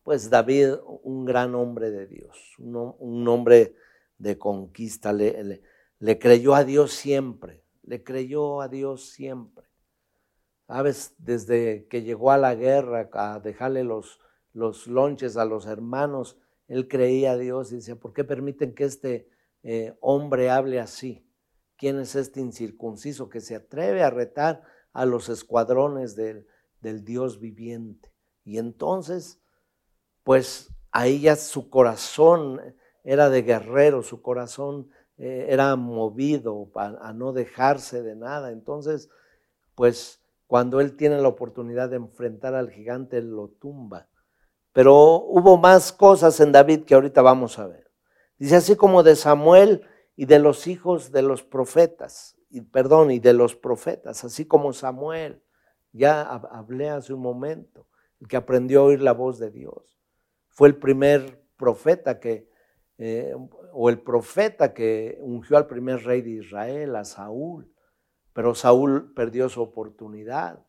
[0.02, 3.76] pues David, un gran hombre de Dios, un, hombre
[4.18, 5.62] de conquista, le,
[6.18, 9.66] creyó a Dios siempre, le creyó a Dios siempre.
[10.66, 14.20] Sabes, desde que llegó a la guerra a dejarle los,
[14.52, 16.38] los lonches a los hermanos,
[16.68, 19.28] él creía a Dios y decía, ¿por qué permiten que este
[19.62, 21.26] eh, hombre hable así?
[21.76, 24.62] ¿Quién es este incircunciso que se atreve a retar
[24.92, 26.46] a los escuadrones del,
[26.80, 28.12] Dios viviente.
[28.44, 29.40] Y entonces,
[30.22, 32.60] pues ahí ya su corazón
[33.04, 38.50] era de guerrero, su corazón eh, era movido a, no dejarse de nada.
[38.50, 39.08] Entonces,
[39.76, 44.08] pues cuando él tiene la oportunidad de enfrentar al gigante, él lo tumba.
[44.72, 47.90] Pero hubo más cosas en David que ahorita vamos a ver.
[48.38, 49.82] Dice así como de Samuel
[50.16, 54.72] y de los hijos de los profetas y perdón, y de los profetas, así como
[54.72, 55.40] Samuel,
[55.92, 57.86] ya hablé hace un momento,
[58.20, 60.00] el que aprendió a oír la voz de Dios.
[60.48, 62.49] Fue el primer profeta que,
[63.02, 63.34] eh,
[63.72, 67.72] o el profeta que ungió al primer rey de Israel, a Saúl,
[68.34, 70.66] pero Saúl perdió su oportunidad.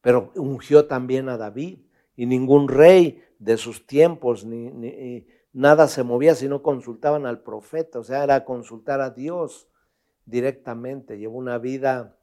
[0.00, 1.80] Pero ungió también a David,
[2.16, 7.98] y ningún rey de sus tiempos, ni nada se movía si no consultaban al profeta,
[7.98, 9.68] o sea, era consultar a Dios
[10.24, 12.18] directamente, llevó una vida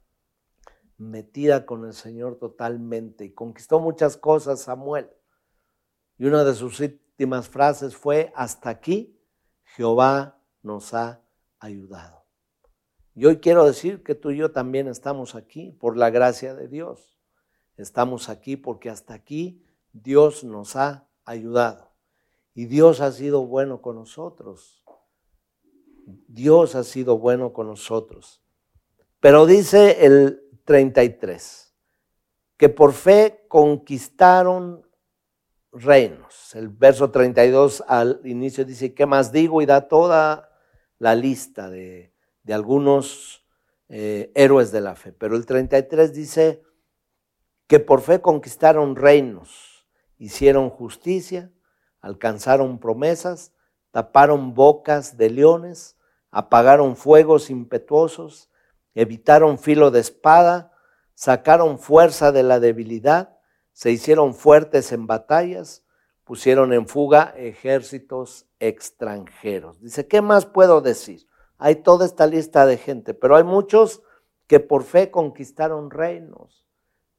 [0.98, 5.08] metida con el Señor totalmente y conquistó muchas cosas Samuel.
[6.18, 6.80] Y una de sus
[7.14, 9.16] últimas frases fue, hasta aquí
[9.76, 11.22] Jehová nos ha
[11.60, 12.24] ayudado.
[13.14, 16.66] Y hoy quiero decir que tú y yo también estamos aquí por la gracia de
[16.66, 17.20] Dios.
[17.76, 21.92] Estamos aquí porque hasta aquí Dios nos ha ayudado.
[22.52, 24.82] Y Dios ha sido bueno con nosotros.
[26.26, 28.42] Dios ha sido bueno con nosotros.
[29.20, 31.76] Pero dice el 33,
[32.56, 34.84] que por fe conquistaron
[35.74, 36.54] reinos.
[36.54, 39.60] El verso 32 al inicio dice, ¿qué más digo?
[39.60, 40.50] Y da toda
[40.98, 42.12] la lista de,
[42.48, 43.44] algunos
[43.88, 45.12] eh, héroes de la fe.
[45.12, 46.62] Pero el 33 dice
[47.66, 49.86] que por fe conquistaron reinos,
[50.18, 51.50] hicieron justicia,
[52.00, 53.52] alcanzaron promesas,
[53.90, 55.96] taparon bocas de leones,
[56.30, 58.50] apagaron fuegos impetuosos,
[58.94, 60.72] evitaron filo de espada,
[61.14, 63.33] sacaron fuerza de la debilidad,
[63.74, 65.84] se hicieron fuertes en batallas,
[66.24, 69.78] pusieron en fuga ejércitos extranjeros.
[69.82, 71.26] Dice, ¿qué más puedo decir?
[71.58, 74.02] Hay toda esta lista de gente, pero hay muchos
[74.46, 76.66] que por fe conquistaron reinos.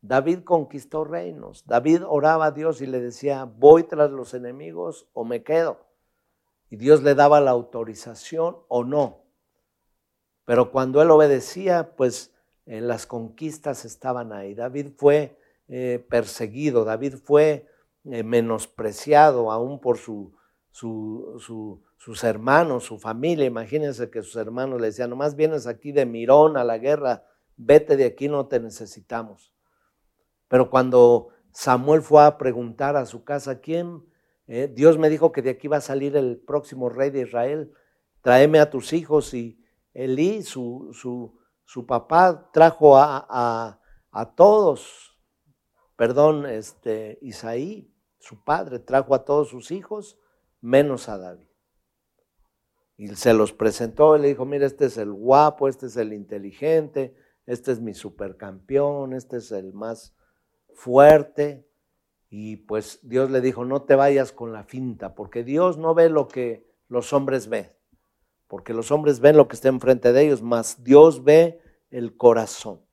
[0.01, 1.63] David conquistó reinos.
[1.67, 5.85] David oraba a Dios y le decía, voy tras los enemigos o me quedo
[6.69, 9.23] y Dios le daba la autorización o no.
[10.45, 12.33] Pero cuando él obedecía, pues
[12.65, 14.53] eh, las conquistas estaban ahí.
[14.53, 15.37] David fue
[15.67, 17.67] eh, perseguido, David fue
[18.05, 20.35] eh, menospreciado aún por su,
[20.71, 23.45] su, sus hermanos, su familia.
[23.45, 27.23] Imagínense que sus hermanos le decían, nomás vienes aquí de mirón a la guerra,
[27.57, 29.53] vete de aquí, no te necesitamos.
[30.47, 34.03] Pero cuando Samuel fue a preguntar a su casa, ¿quién?
[34.47, 37.71] Eh, Dios me dijo que de aquí va a salir el próximo rey de Israel,
[38.21, 39.33] tráeme a tus hijos.
[39.33, 39.59] Y
[39.93, 43.79] Elí, su, su, su papá, trajo a,
[44.11, 45.14] a, todos,
[45.95, 50.17] perdón, este, Isaí, su padre, trajo a todos sus hijos,
[50.61, 51.47] menos a David.
[52.97, 56.13] Y se los presentó y le dijo, mira, este es el guapo, este es el
[56.13, 60.15] inteligente, este es mi supercampeón, este es el más
[60.73, 61.67] fuerte.
[62.29, 66.09] Y pues Dios le dijo, no te vayas con la finta, porque Dios no ve
[66.09, 67.71] lo que los hombres ven,
[68.47, 72.84] porque los hombres ven lo que está enfrente de ellos, mas Dios ve el corazón.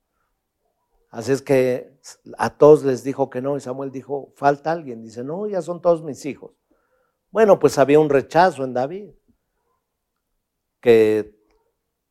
[1.12, 2.01] Así es que
[2.38, 5.03] a todos les dijo que no, y Samuel dijo, falta alguien.
[5.03, 6.53] Dice, no, ya son todos mis hijos.
[7.31, 9.11] Bueno, pues había un rechazo en David
[10.81, 11.38] que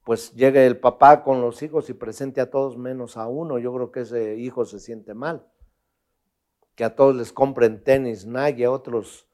[0.03, 3.73] pues llegue el papá con los hijos y presente a todos menos a uno, yo
[3.73, 5.47] creo que ese hijo se siente mal.
[6.75, 9.27] Que a todos les compren tenis Nike, a otros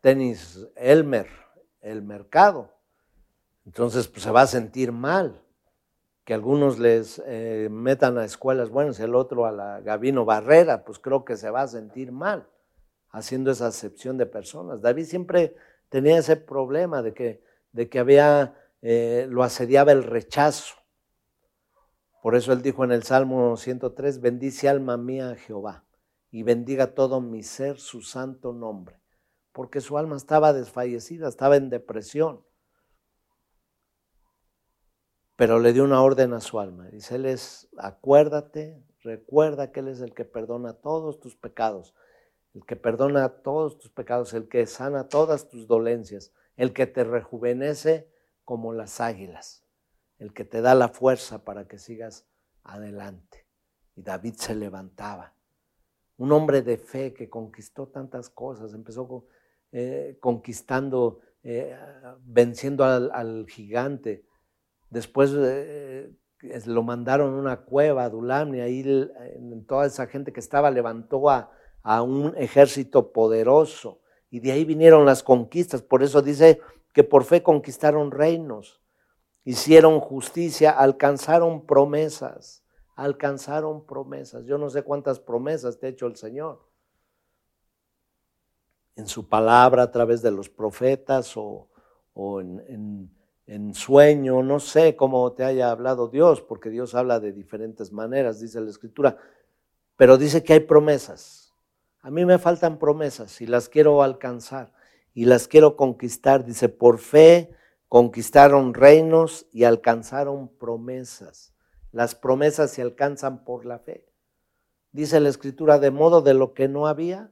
[0.00, 1.28] tenis Elmer,
[1.82, 2.72] el mercado.
[3.66, 5.41] Entonces pues, se va a sentir mal.
[6.24, 10.98] Que algunos les eh, metan a escuelas buenas, el otro a la Gabino Barrera, pues
[10.98, 12.48] creo que se va a sentir mal
[13.10, 14.80] haciendo esa acepción de personas.
[14.80, 15.54] David siempre
[15.88, 20.74] tenía ese problema de que, de que había eh, lo asediaba el rechazo.
[22.22, 25.84] Por eso él dijo en el Salmo 103, bendice alma mía a Jehová
[26.30, 29.00] y bendiga todo mi ser su santo nombre,
[29.52, 32.44] porque su alma estaba desfallecida, estaba en depresión.
[35.42, 36.86] Pero le dio una orden a su alma.
[36.86, 41.96] Dice, él es, acuérdate, recuerda que él es el que perdona todos tus pecados,
[42.54, 47.02] el que perdona todos tus pecados, el que sana todas tus dolencias, el que te
[47.02, 48.08] rejuvenece
[48.44, 49.64] como las águilas,
[50.20, 52.24] el que te da la fuerza para que sigas
[52.62, 53.44] adelante.
[53.96, 55.34] Y David se levantaba.
[56.18, 59.26] Un hombre de fe que conquistó tantas cosas, empezó
[59.72, 61.76] eh, conquistando, eh,
[62.20, 64.24] venciendo al, gigante.
[64.92, 66.12] Después eh,
[66.66, 69.08] lo mandaron a una cueva, a Dulam, y ahí
[69.66, 71.48] toda esa gente que estaba levantó a,
[72.02, 74.02] un ejército poderoso.
[74.28, 75.80] Y de ahí vinieron las conquistas.
[75.80, 76.60] Por eso dice
[76.92, 78.82] que por fe conquistaron reinos,
[79.44, 82.62] hicieron justicia, alcanzaron promesas,
[82.94, 84.44] alcanzaron promesas.
[84.44, 86.68] Yo no sé cuántas promesas te ha hecho el Señor.
[88.94, 91.70] En su palabra, a través de los profetas o,
[92.42, 93.21] en, en
[93.74, 98.60] sueño, no sé cómo te haya hablado Dios, porque Dios habla de diferentes maneras, dice
[98.60, 99.16] la Escritura,
[99.96, 101.52] pero dice que hay promesas.
[102.00, 104.72] A mí me faltan promesas y las quiero alcanzar
[105.14, 106.44] y las quiero conquistar.
[106.44, 107.54] Dice, por fe
[107.88, 111.54] conquistaron reinos y alcanzaron promesas.
[111.92, 114.08] Las promesas se alcanzan por la fe.
[114.90, 117.30] Dice la escritura, de modo de lo que no había,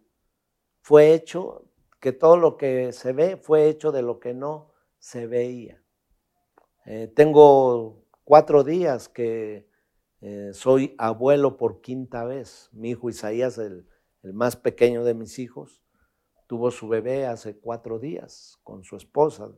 [0.81, 1.65] fue hecho,
[1.99, 5.80] que todo lo que se ve fue hecho de lo que no se veía.
[6.87, 9.69] Eh, tengo cuatro días que
[10.21, 12.69] eh, soy abuelo por quinta vez.
[12.73, 13.87] Mi hijo Isaías, el
[14.23, 15.83] más pequeño de mis hijos,
[16.47, 19.53] tuvo su bebé hace cuatro días con su esposa.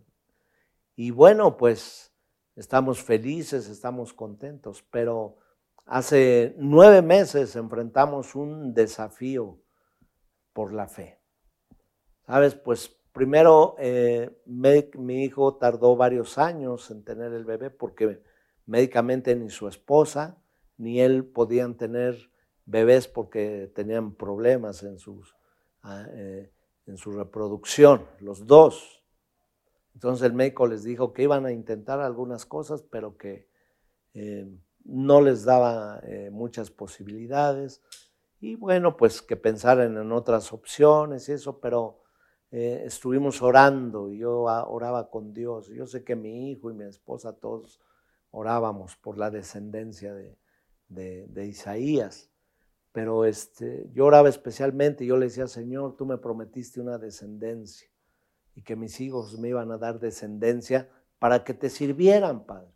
[0.95, 2.13] Y bueno, pues
[2.55, 5.39] estamos felices, estamos contentos, pero
[5.87, 9.59] hace nueve meses enfrentamos un desafío
[10.53, 11.19] por la fe.
[12.27, 12.55] ¿Sabes?
[12.55, 18.23] Pues primero eh, mi hijo tardó varios años en tener el bebé porque
[18.67, 20.43] médicamente ni su esposa
[20.79, 22.31] ni él podían tener
[22.65, 24.97] bebés porque tenían problemas en.
[25.83, 26.53] Ah, eh,
[26.87, 29.05] en su reproducción, los dos.
[29.95, 33.49] Entonces el médico les dijo que iban a intentar algunas cosas, pero que
[34.15, 34.49] eh,
[34.85, 37.83] no les daba muchas posibilidades.
[38.41, 42.02] Y bueno, pues que pensaran en otras opciones y eso, pero
[42.53, 45.69] eh, estuvimos orando y yo oraba con Dios.
[45.69, 47.81] Yo sé que mi hijo y mi esposa todos
[48.31, 50.37] orábamos por la descendencia de,
[50.89, 52.31] de Isaías.
[52.93, 57.89] Pero este, yo oraba especialmente yo le decía, Señor, tú me prometiste una descendencia
[58.55, 62.69] y que mis hijos me iban a dar descendencia para que te sirvieran, Padre.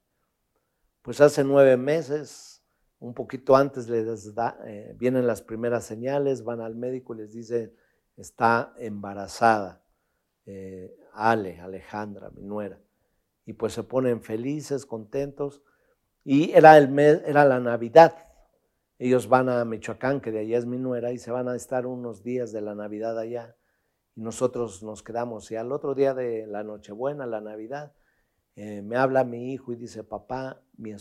[1.03, 2.65] Pues hace nueve meses,
[2.99, 7.33] un poquito antes les da, eh, vienen las primeras señales, van al médico y les
[7.33, 7.75] dice,
[8.17, 9.83] está embarazada,
[10.47, 12.81] eh, Ale, Alejandra, mi nuera.
[13.45, 15.63] Y pues se ponen felices, contentos.
[16.25, 18.17] Y era, el mes, era la Navidad.
[18.99, 21.87] Ellos van a Michoacán, que de allá es mi nuera, y se van a estar
[21.87, 23.57] unos días de la Navidad allá.
[24.15, 25.51] y nosotros nos quedamos.
[25.51, 27.95] Y al otro día de la Nochebuena, la Navidad,
[28.57, 30.95] eh, me habla mi hijo y dice, papá, mi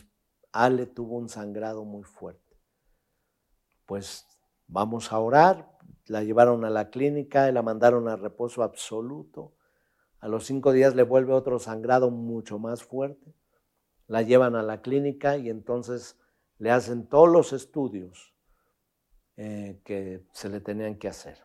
[0.51, 2.57] Ale tuvo un sangrado muy fuerte.
[3.85, 4.25] Pues
[4.67, 5.71] vamos a orar.
[6.07, 9.53] La llevaron a la clínica y la mandaron a reposo absoluto.
[10.19, 13.33] A los cinco días le vuelve otro sangrado mucho más fuerte.
[14.07, 16.19] La llevan a la clínica y entonces
[16.57, 18.33] le hacen todos los estudios
[19.37, 21.37] eh, que se le tenían que hacer.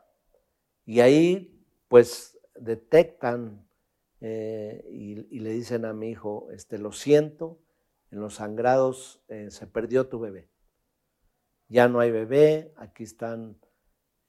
[0.84, 3.66] Y ahí pues detectan
[4.20, 7.58] eh, y, le dicen a mi hijo, este, lo siento,
[8.10, 10.48] en los sangrados eh, se perdió tu bebé.
[11.70, 13.56] Ya no hay bebé, aquí están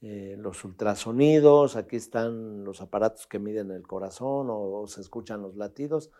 [0.00, 5.56] eh, los ultrasonidos, aquí están los aparatos que miden el corazón o, se escuchan los
[5.56, 6.10] latidos,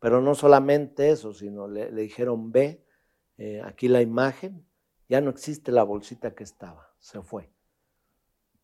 [0.00, 2.84] pero no solamente eso, sino le, le dijeron, ve,
[3.62, 4.66] aquí la imagen,
[5.08, 7.50] ya no existe la bolsita que estaba, se fue.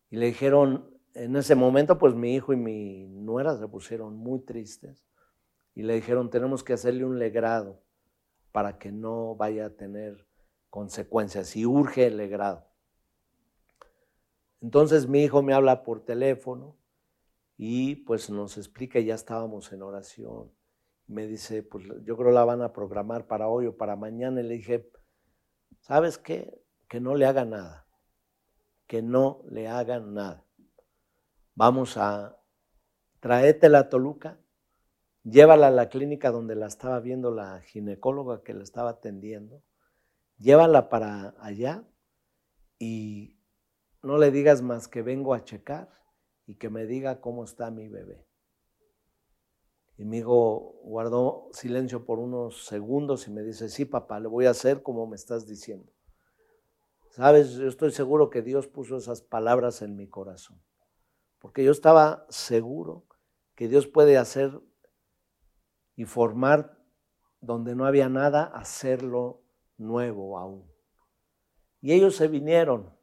[0.09, 4.39] Y le dijeron, en ese momento, pues mi hijo y mi nuera se pusieron muy
[4.41, 5.07] tristes
[5.73, 7.81] y le dijeron, tenemos que hacerle un legrado
[8.51, 10.26] para que no vaya a tener
[10.77, 12.67] consecuencias y urge el legrado.
[14.61, 16.77] Entonces mi hijo me habla por teléfono
[17.57, 20.51] y pues nos explica, ya estábamos en oración.
[21.07, 24.41] Me dice, pues yo creo la van a programar para hoy o para mañana.
[24.41, 24.91] Y le dije,
[25.81, 26.61] ¿sabes qué?
[26.87, 27.87] Que no le haga nada.
[28.87, 30.47] Que no le hagan nada
[31.57, 32.37] vamos a
[33.19, 34.39] traerte la Toluca,
[35.23, 39.63] llévala a la clínica donde la estaba viendo la ginecóloga que la estaba atendiendo,
[40.37, 41.83] llévala para allá
[42.79, 43.39] y
[44.01, 45.89] no le digas más que vengo a checar
[46.45, 48.25] y que me diga cómo está mi bebé.
[49.97, 54.45] Y mi hijo guardó silencio por unos segundos y me dice, sí, papá, le voy
[54.45, 55.91] a hacer como me estás diciendo.
[57.09, 60.61] Sabes, yo estoy seguro que Dios puso esas palabras en mi corazón
[61.39, 63.05] porque yo estaba seguro
[63.55, 64.59] que Dios puede hacer
[65.95, 66.77] y formar
[67.41, 69.43] donde no había nada, hacerlo
[69.77, 70.69] nuevo aún.
[71.81, 72.93] Y ellos se vinieron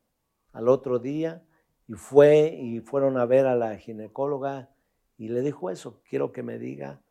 [0.52, 1.46] al otro día
[1.86, 4.74] y fue y fueron a ver a la ginecóloga
[5.16, 7.02] y le dijo eso, quiero que me diga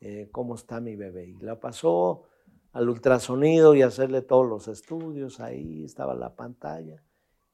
[0.00, 1.26] eh, cómo está mi bebé.
[1.26, 2.24] Y la pasó
[2.72, 7.04] al ultrasonido y hacerle todos los estudios, ahí estaba la pantalla.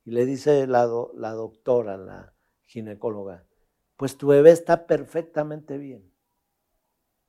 [0.05, 2.37] Y le dice la, la doctora, la,
[2.67, 3.47] ginecóloga,
[3.97, 6.13] pues tu bebé está perfectamente bien.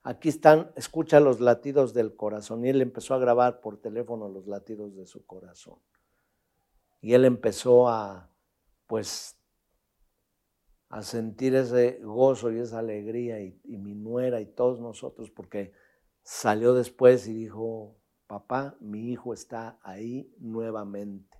[0.08, 2.64] Aquí están, escucha los latidos del corazón.
[2.64, 5.78] Y él empezó a grabar por teléfono los latidos de su corazón.
[7.02, 8.32] Y él empezó a,
[8.86, 9.36] pues,
[10.88, 15.74] a sentir ese gozo y esa alegría y, y mi nuera y todos nosotros, porque
[16.22, 21.36] salió después y dijo, papá, mi hijo está ahí nuevamente.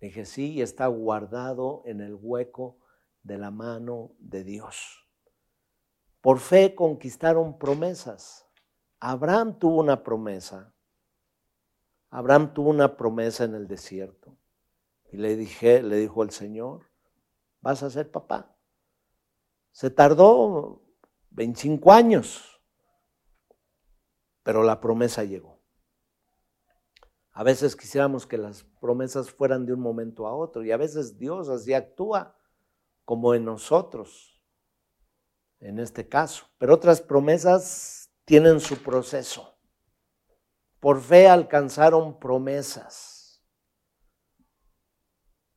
[0.00, 2.78] dije, sí, y está guardado en el hueco
[3.24, 5.09] de la mano de Dios.
[6.20, 8.46] Por fe conquistaron promesas.
[8.98, 10.74] Abraham tuvo una promesa.
[12.10, 14.36] Abraham tuvo una promesa en el desierto.
[15.10, 16.90] Y le dije, le dijo el Señor,
[17.60, 18.56] vas a ser papá.
[19.72, 20.82] Se tardó
[21.30, 22.60] 25 años,
[24.42, 25.60] pero la promesa llegó.
[27.32, 31.16] A veces quisiéramos que las promesas fueran de un momento a otro y a veces
[31.16, 32.36] Dios así actúa
[33.04, 34.29] como en nosotros,
[35.60, 36.46] en este caso.
[36.58, 39.56] Pero otras promesas tienen su proceso.
[40.80, 43.42] Por fe alcanzaron promesas.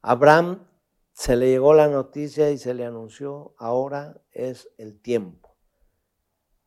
[0.02, 0.68] Abraham
[1.14, 5.56] se le llegó la noticia y se le anunció, ahora es el tiempo.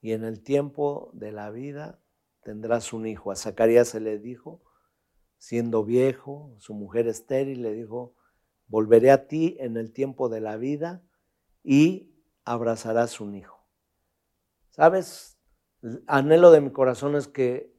[0.00, 2.00] Y en el tiempo de la vida
[2.42, 3.30] tendrás un hijo.
[3.30, 4.62] A Zacarías se le dijo,
[5.36, 8.14] siendo viejo, su mujer estéril le dijo,
[8.68, 11.02] Volveré a ti en el tiempo de la vida
[11.62, 12.15] y
[12.46, 13.62] abrazarás un hijo.
[14.70, 15.38] ¿Sabes?
[15.82, 17.76] El anhelo de mi corazón es que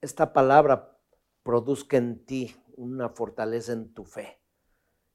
[0.00, 0.96] esta palabra
[1.42, 4.40] produzca en ti una fortaleza en tu fe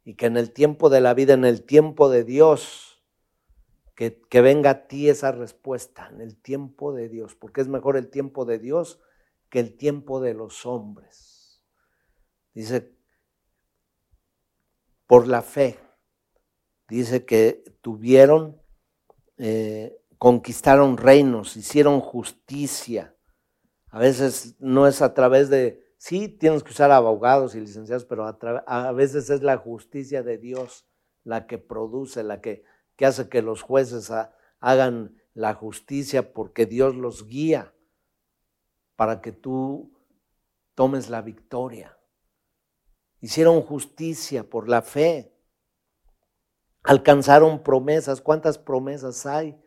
[0.03, 3.03] y que en el tiempo de la vida, en el tiempo de Dios,
[3.95, 7.95] que, que, venga a ti esa respuesta, en el tiempo de Dios, porque es mejor
[7.95, 8.99] el tiempo de Dios
[9.49, 11.63] que el tiempo de los hombres.
[12.53, 12.97] Dice
[15.07, 15.79] por la fe.
[16.89, 18.61] Dice que tuvieron,
[19.37, 23.15] eh, conquistaron reinos, hicieron justicia.
[23.89, 28.25] A veces no es a través de, sí, tienes que usar abogados y licenciados, pero
[28.25, 30.85] a, veces es la justicia de Dios
[31.23, 32.63] la que produce, la que,
[32.95, 34.11] que hace que los jueces
[34.59, 37.73] hagan la justicia porque Dios los guía
[38.95, 39.93] para que tú
[40.73, 41.97] tomes la victoria
[43.21, 45.33] hicieron justicia por la fe.
[46.87, 48.21] Alcanzaron promesas.
[48.21, 49.59] ¿Cuántas promesas hay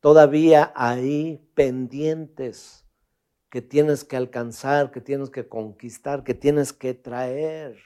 [0.00, 2.86] todavía ahí pendientes
[3.48, 7.78] que tienes que alcanzar, que tienes que conquistar, que tienes que traer?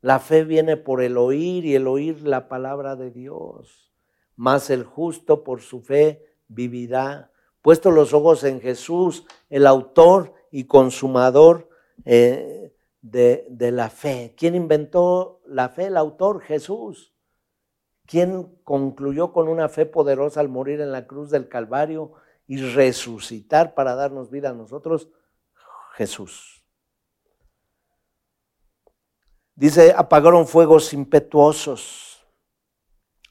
[0.00, 3.92] La fe viene por el oír y el oír la palabra de Dios.
[4.34, 7.30] Mas el justo por su fe vivirá.
[7.62, 11.68] Puesto los ojos en Jesús, el autor y consumador
[12.04, 14.34] eh, de, de la fe.
[14.36, 15.84] ¿Quién inventó la fe?
[15.84, 17.13] El autor, Jesús.
[18.06, 22.12] ¿Quién concluyó con una fe poderosa al morir en la cruz del Calvario
[22.46, 25.08] y resucitar para darnos vida a nosotros?
[25.94, 26.64] Jesús.
[29.54, 32.26] Dice, apagaron fuegos impetuosos,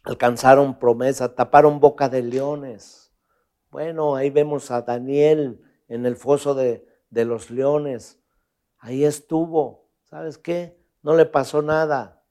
[0.04, 3.14] alcanzaron promesa, taparon boca de leones.
[3.70, 8.20] Bueno, ahí vemos a Daniel en el foso de, de los leones.
[8.78, 9.90] Ahí estuvo.
[10.04, 10.80] ¿Sabes qué?
[11.02, 12.23] No le pasó nada.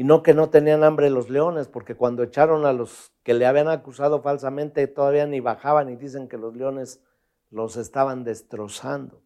[0.00, 3.44] Y no que no tenían hambre los leones, porque cuando echaron a los que le
[3.44, 7.02] habían acusado falsamente, todavía ni bajaban y dicen que los leones
[7.50, 9.22] los estaban destrozando.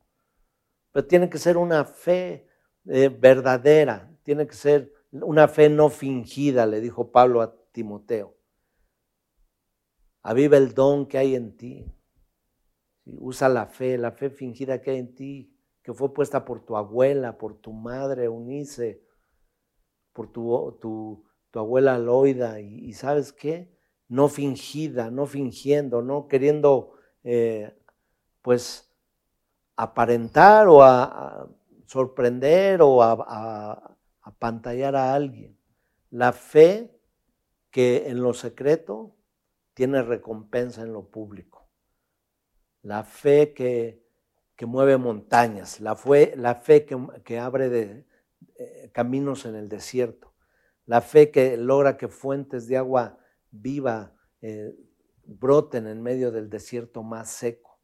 [0.91, 2.49] Pero tiene que ser una fe
[2.87, 8.35] eh, verdadera, tiene que ser una fe no fingida, le dijo Pablo a Timoteo.
[10.23, 11.87] Aviva el don que hay en ti.
[13.05, 16.77] Usa la fe, la fe fingida que hay en ti, que fue puesta por tu
[16.77, 19.05] abuela, por tu madre Unice,
[20.15, 22.61] por tu, tu, tu abuela Loida.
[22.61, 23.71] Y, sabes qué?
[24.09, 27.77] No fingida, no fingiendo, no queriendo eh,
[28.41, 28.91] pues
[29.77, 31.49] aparentar o a
[31.87, 33.97] sorprender o a,
[34.39, 35.57] pantallar a alguien.
[36.11, 36.99] La fe
[37.71, 39.15] que en lo secreto
[39.75, 41.69] tiene recompensa en lo público.
[42.83, 44.03] La fe que,
[44.67, 45.97] mueve montañas, la
[46.37, 48.07] la fe que, abre de,
[48.57, 50.35] eh, caminos en el desierto,
[50.87, 53.19] la fe que logra que fuentes de agua
[53.51, 54.75] viva eh,
[55.25, 57.81] broten en medio del desierto más seco,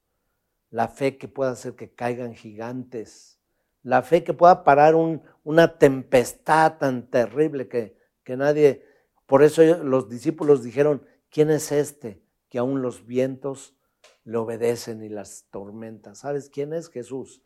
[0.70, 3.40] la fe que pueda hacer que caigan gigantes
[3.82, 8.84] la fe que pueda parar una tempestad tan terrible que, que nadie,
[9.26, 13.76] por eso los discípulos dijeron, ¿quién es este que aún los vientos
[14.24, 16.18] le obedecen y las tormentas?
[16.18, 17.42] ¿Sabes quién es Jesús?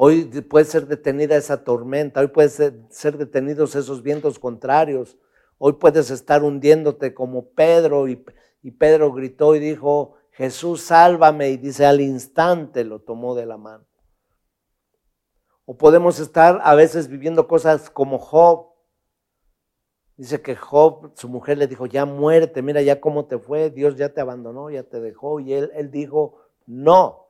[0.00, 5.18] Hoy puede ser detenida esa tormenta, hoy puede ser, ser detenidos esos vientos contrarios,
[5.58, 8.24] hoy puedes estar hundiéndote como Pedro y,
[8.62, 13.56] y Pedro gritó y dijo, Jesús, sálvame y dice al instante lo tomó de la
[13.56, 13.84] mano.
[15.64, 18.68] O podemos estar a veces viviendo cosas como Job.
[20.16, 23.96] Dice que Job, su mujer le dijo, ya muerte, mira ya cómo te fue, Dios
[23.96, 25.40] ya te abandonó, ya te dejó.
[25.40, 26.36] Y él, él dijo,
[26.66, 27.27] no.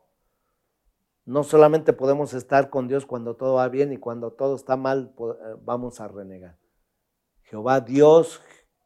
[1.28, 5.12] No solamente podemos estar con Dios cuando todo va bien y cuando todo está mal,
[5.18, 6.56] eh, vamos a renegar.
[7.42, 8.40] Jehová Dios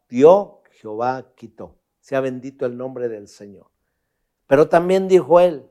[0.09, 1.79] dio, Jehová quitó.
[2.01, 3.71] Sea bendito el nombre del Señor.
[4.49, 5.71] Pero también dijo él,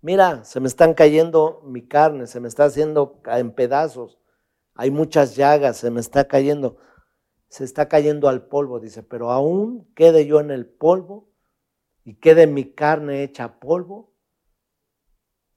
[0.00, 4.18] mira, se me están cayendo mi carne, se me está haciendo en pedazos,
[4.74, 6.78] hay muchas llagas, se me está cayendo,
[7.48, 11.28] se está cayendo al polvo, dice, pero aún quede yo en el polvo
[12.04, 14.15] y quede mi carne hecha polvo,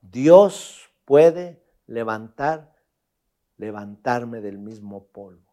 [0.01, 2.75] Dios puede levantar,
[3.57, 5.45] levantarme del mismo polvo.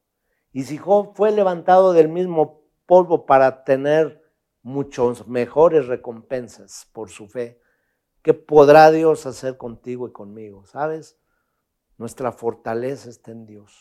[0.52, 4.22] Y si Job fue levantado del mismo polvo para tener
[4.62, 7.60] muchos mejores recompensas por su fe,
[8.26, 10.66] ¿Qué podrá Dios hacer contigo y conmigo?
[10.66, 11.16] ¿Sabes?
[11.96, 13.72] Nuestra fortaleza está en Dios.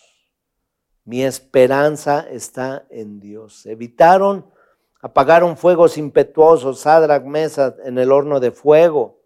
[1.04, 3.66] Mi esperanza está en Dios.
[3.66, 4.48] Evitaron,
[5.02, 9.20] apagaron fuegos impetuosos, Sadrach, Mesa en el horno de fuego.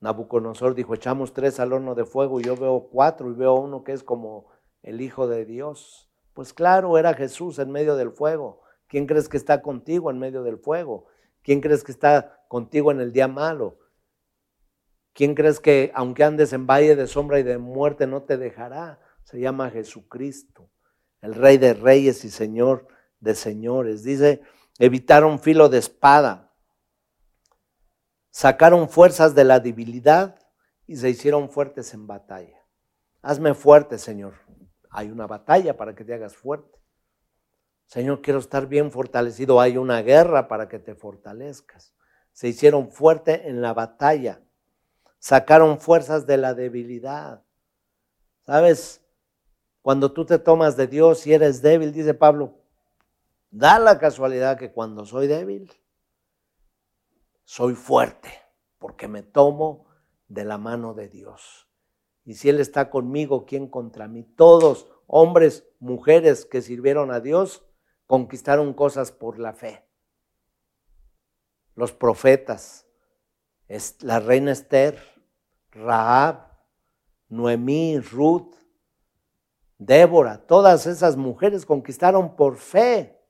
[0.00, 3.82] Nabucodonosor dijo, echamos tres al horno de fuego y yo veo cuatro y veo uno
[3.82, 4.46] que es como
[4.82, 6.10] el Hijo de Dios.
[6.34, 8.62] Pues claro, era Jesús en medio del fuego.
[8.88, 11.06] ¿Quién crees que está contigo en medio del fuego?
[11.42, 13.78] ¿Quién crees que está contigo en el día malo?
[15.12, 19.00] ¿Quién crees que aunque andes en valle de sombra y de muerte no te dejará?
[19.24, 20.70] Se llama Jesucristo,
[21.20, 22.86] el Rey de Reyes y Señor
[23.20, 24.04] de Señores.
[24.04, 24.42] Dice,
[24.78, 26.45] evitaron filo de espada,
[28.36, 30.38] sacaron fuerzas de la debilidad
[30.86, 32.62] y se hicieron fuertes en batalla.
[33.22, 34.34] Hazme fuerte, Señor.
[34.90, 36.78] Hay una batalla para que te hagas fuerte.
[37.86, 39.58] Señor, quiero estar bien fortalecido.
[39.58, 41.94] Hay una guerra para que te fortalezcas.
[42.32, 44.42] Se hicieron fuertes en la batalla.
[45.18, 47.42] Sacaron fuerzas de la debilidad.
[48.44, 49.02] ¿Sabes?
[49.80, 52.60] Cuando tú te tomas de Dios y eres débil, dice Pablo,
[53.50, 55.72] da la casualidad que cuando soy débil,
[57.46, 58.28] soy fuerte,
[58.78, 59.86] porque me tomo
[60.26, 61.68] de la mano de Dios.
[62.24, 64.24] Y si Él está conmigo, ¿quién contra mí?
[64.24, 67.64] Todos hombres, mujeres que sirvieron a Dios,
[68.06, 69.86] conquistaron cosas por la fe.
[71.76, 72.84] Los profetas,
[74.00, 74.98] la reina Esther,
[75.70, 76.48] Rahab,
[77.28, 78.54] Noemí, Ruth,
[79.78, 83.20] Débora, todas esas mujeres conquistaron por fe.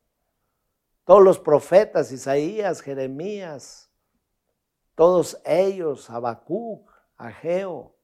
[1.04, 3.85] Todos los profetas, Isaías, Jeremías,
[4.96, 7.94] todos ellos, Habacuc, Ageo,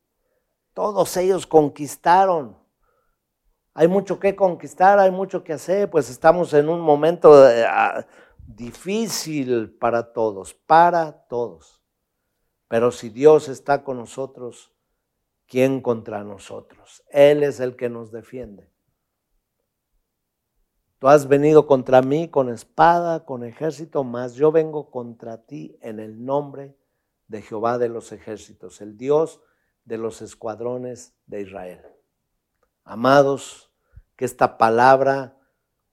[0.74, 2.56] todos ellos conquistaron.
[3.74, 8.06] Hay mucho que conquistar, hay mucho que hacer, pues estamos en un momento eh, ah,
[8.46, 11.82] difícil para todos, para todos.
[12.68, 14.70] Pero si Dios está con nosotros,
[15.46, 17.02] ¿quién contra nosotros?
[17.08, 18.70] Él es el que nos defiende.
[20.98, 25.98] Tú has venido contra mí con espada, con ejército, mas yo vengo contra ti en
[25.98, 26.76] el nombre
[27.32, 29.40] de Jehová de los ejércitos, el Dios
[29.86, 31.80] de los escuadrones de Israel.
[32.84, 33.72] Amados,
[34.16, 35.40] que esta palabra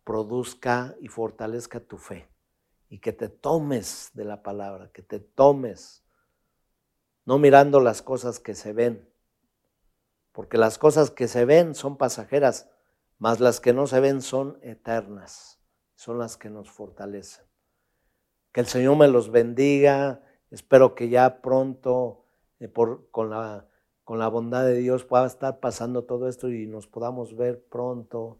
[0.03, 2.29] produzca y fortalezca tu fe
[2.89, 6.03] y que te tomes de la palabra, que te tomes,
[7.23, 9.09] no mirando las cosas que se ven,
[10.33, 12.69] porque las cosas que se ven son pasajeras,
[13.17, 15.61] mas las que no se ven son eternas,
[15.95, 17.45] son las que nos fortalecen.
[18.51, 20.21] Que el Señor me los bendiga,
[20.51, 22.25] espero que ya pronto,
[22.59, 22.71] eh,
[23.11, 23.29] con
[24.19, 28.39] la bondad de Dios pueda estar pasando todo esto y nos podamos ver pronto.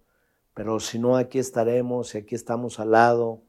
[0.53, 3.43] Pero si no, aquí estaremos y aquí estamos al lado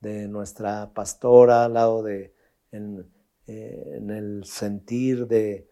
[0.00, 2.34] de nuestra pastora, al lado de,
[2.72, 3.06] en,
[3.46, 5.68] eh, el sentir de,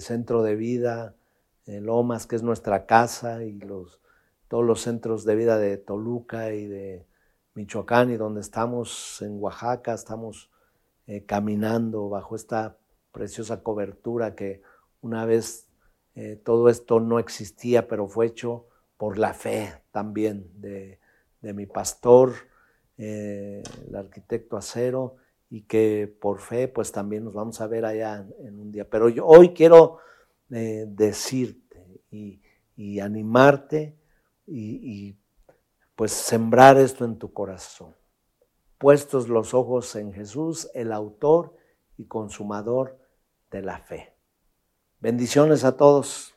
[0.00, 1.14] centro de vida,
[1.66, 3.60] Lomas, que es nuestra casa, y
[4.48, 7.06] todos los centros de vida de Toluca y de
[7.54, 10.50] Michoacán, y donde estamos en Oaxaca, estamos
[11.10, 12.76] eh, caminando bajo esta
[13.12, 14.60] preciosa cobertura que
[15.00, 15.66] una vez
[16.14, 18.66] eh, todo esto no existía, pero fue hecho
[18.98, 21.00] por la fe también de,
[21.40, 22.34] mi pastor,
[22.98, 25.16] eh, el arquitecto Acero,
[25.48, 28.86] y que por fe pues también nos vamos a ver allá en, un día.
[28.86, 30.00] Pero yo hoy quiero
[30.50, 33.96] decirte y, animarte
[34.46, 35.16] y, y
[35.96, 37.97] pues sembrar esto en tu corazón.
[38.78, 41.56] Puestos los ojos en Jesús, el autor
[41.96, 42.98] y consumador
[43.50, 44.14] de la fe.
[45.00, 46.34] Bendiciones a todos.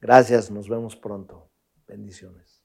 [0.00, 1.48] Gracias, nos vemos pronto.
[1.86, 2.55] Bendiciones.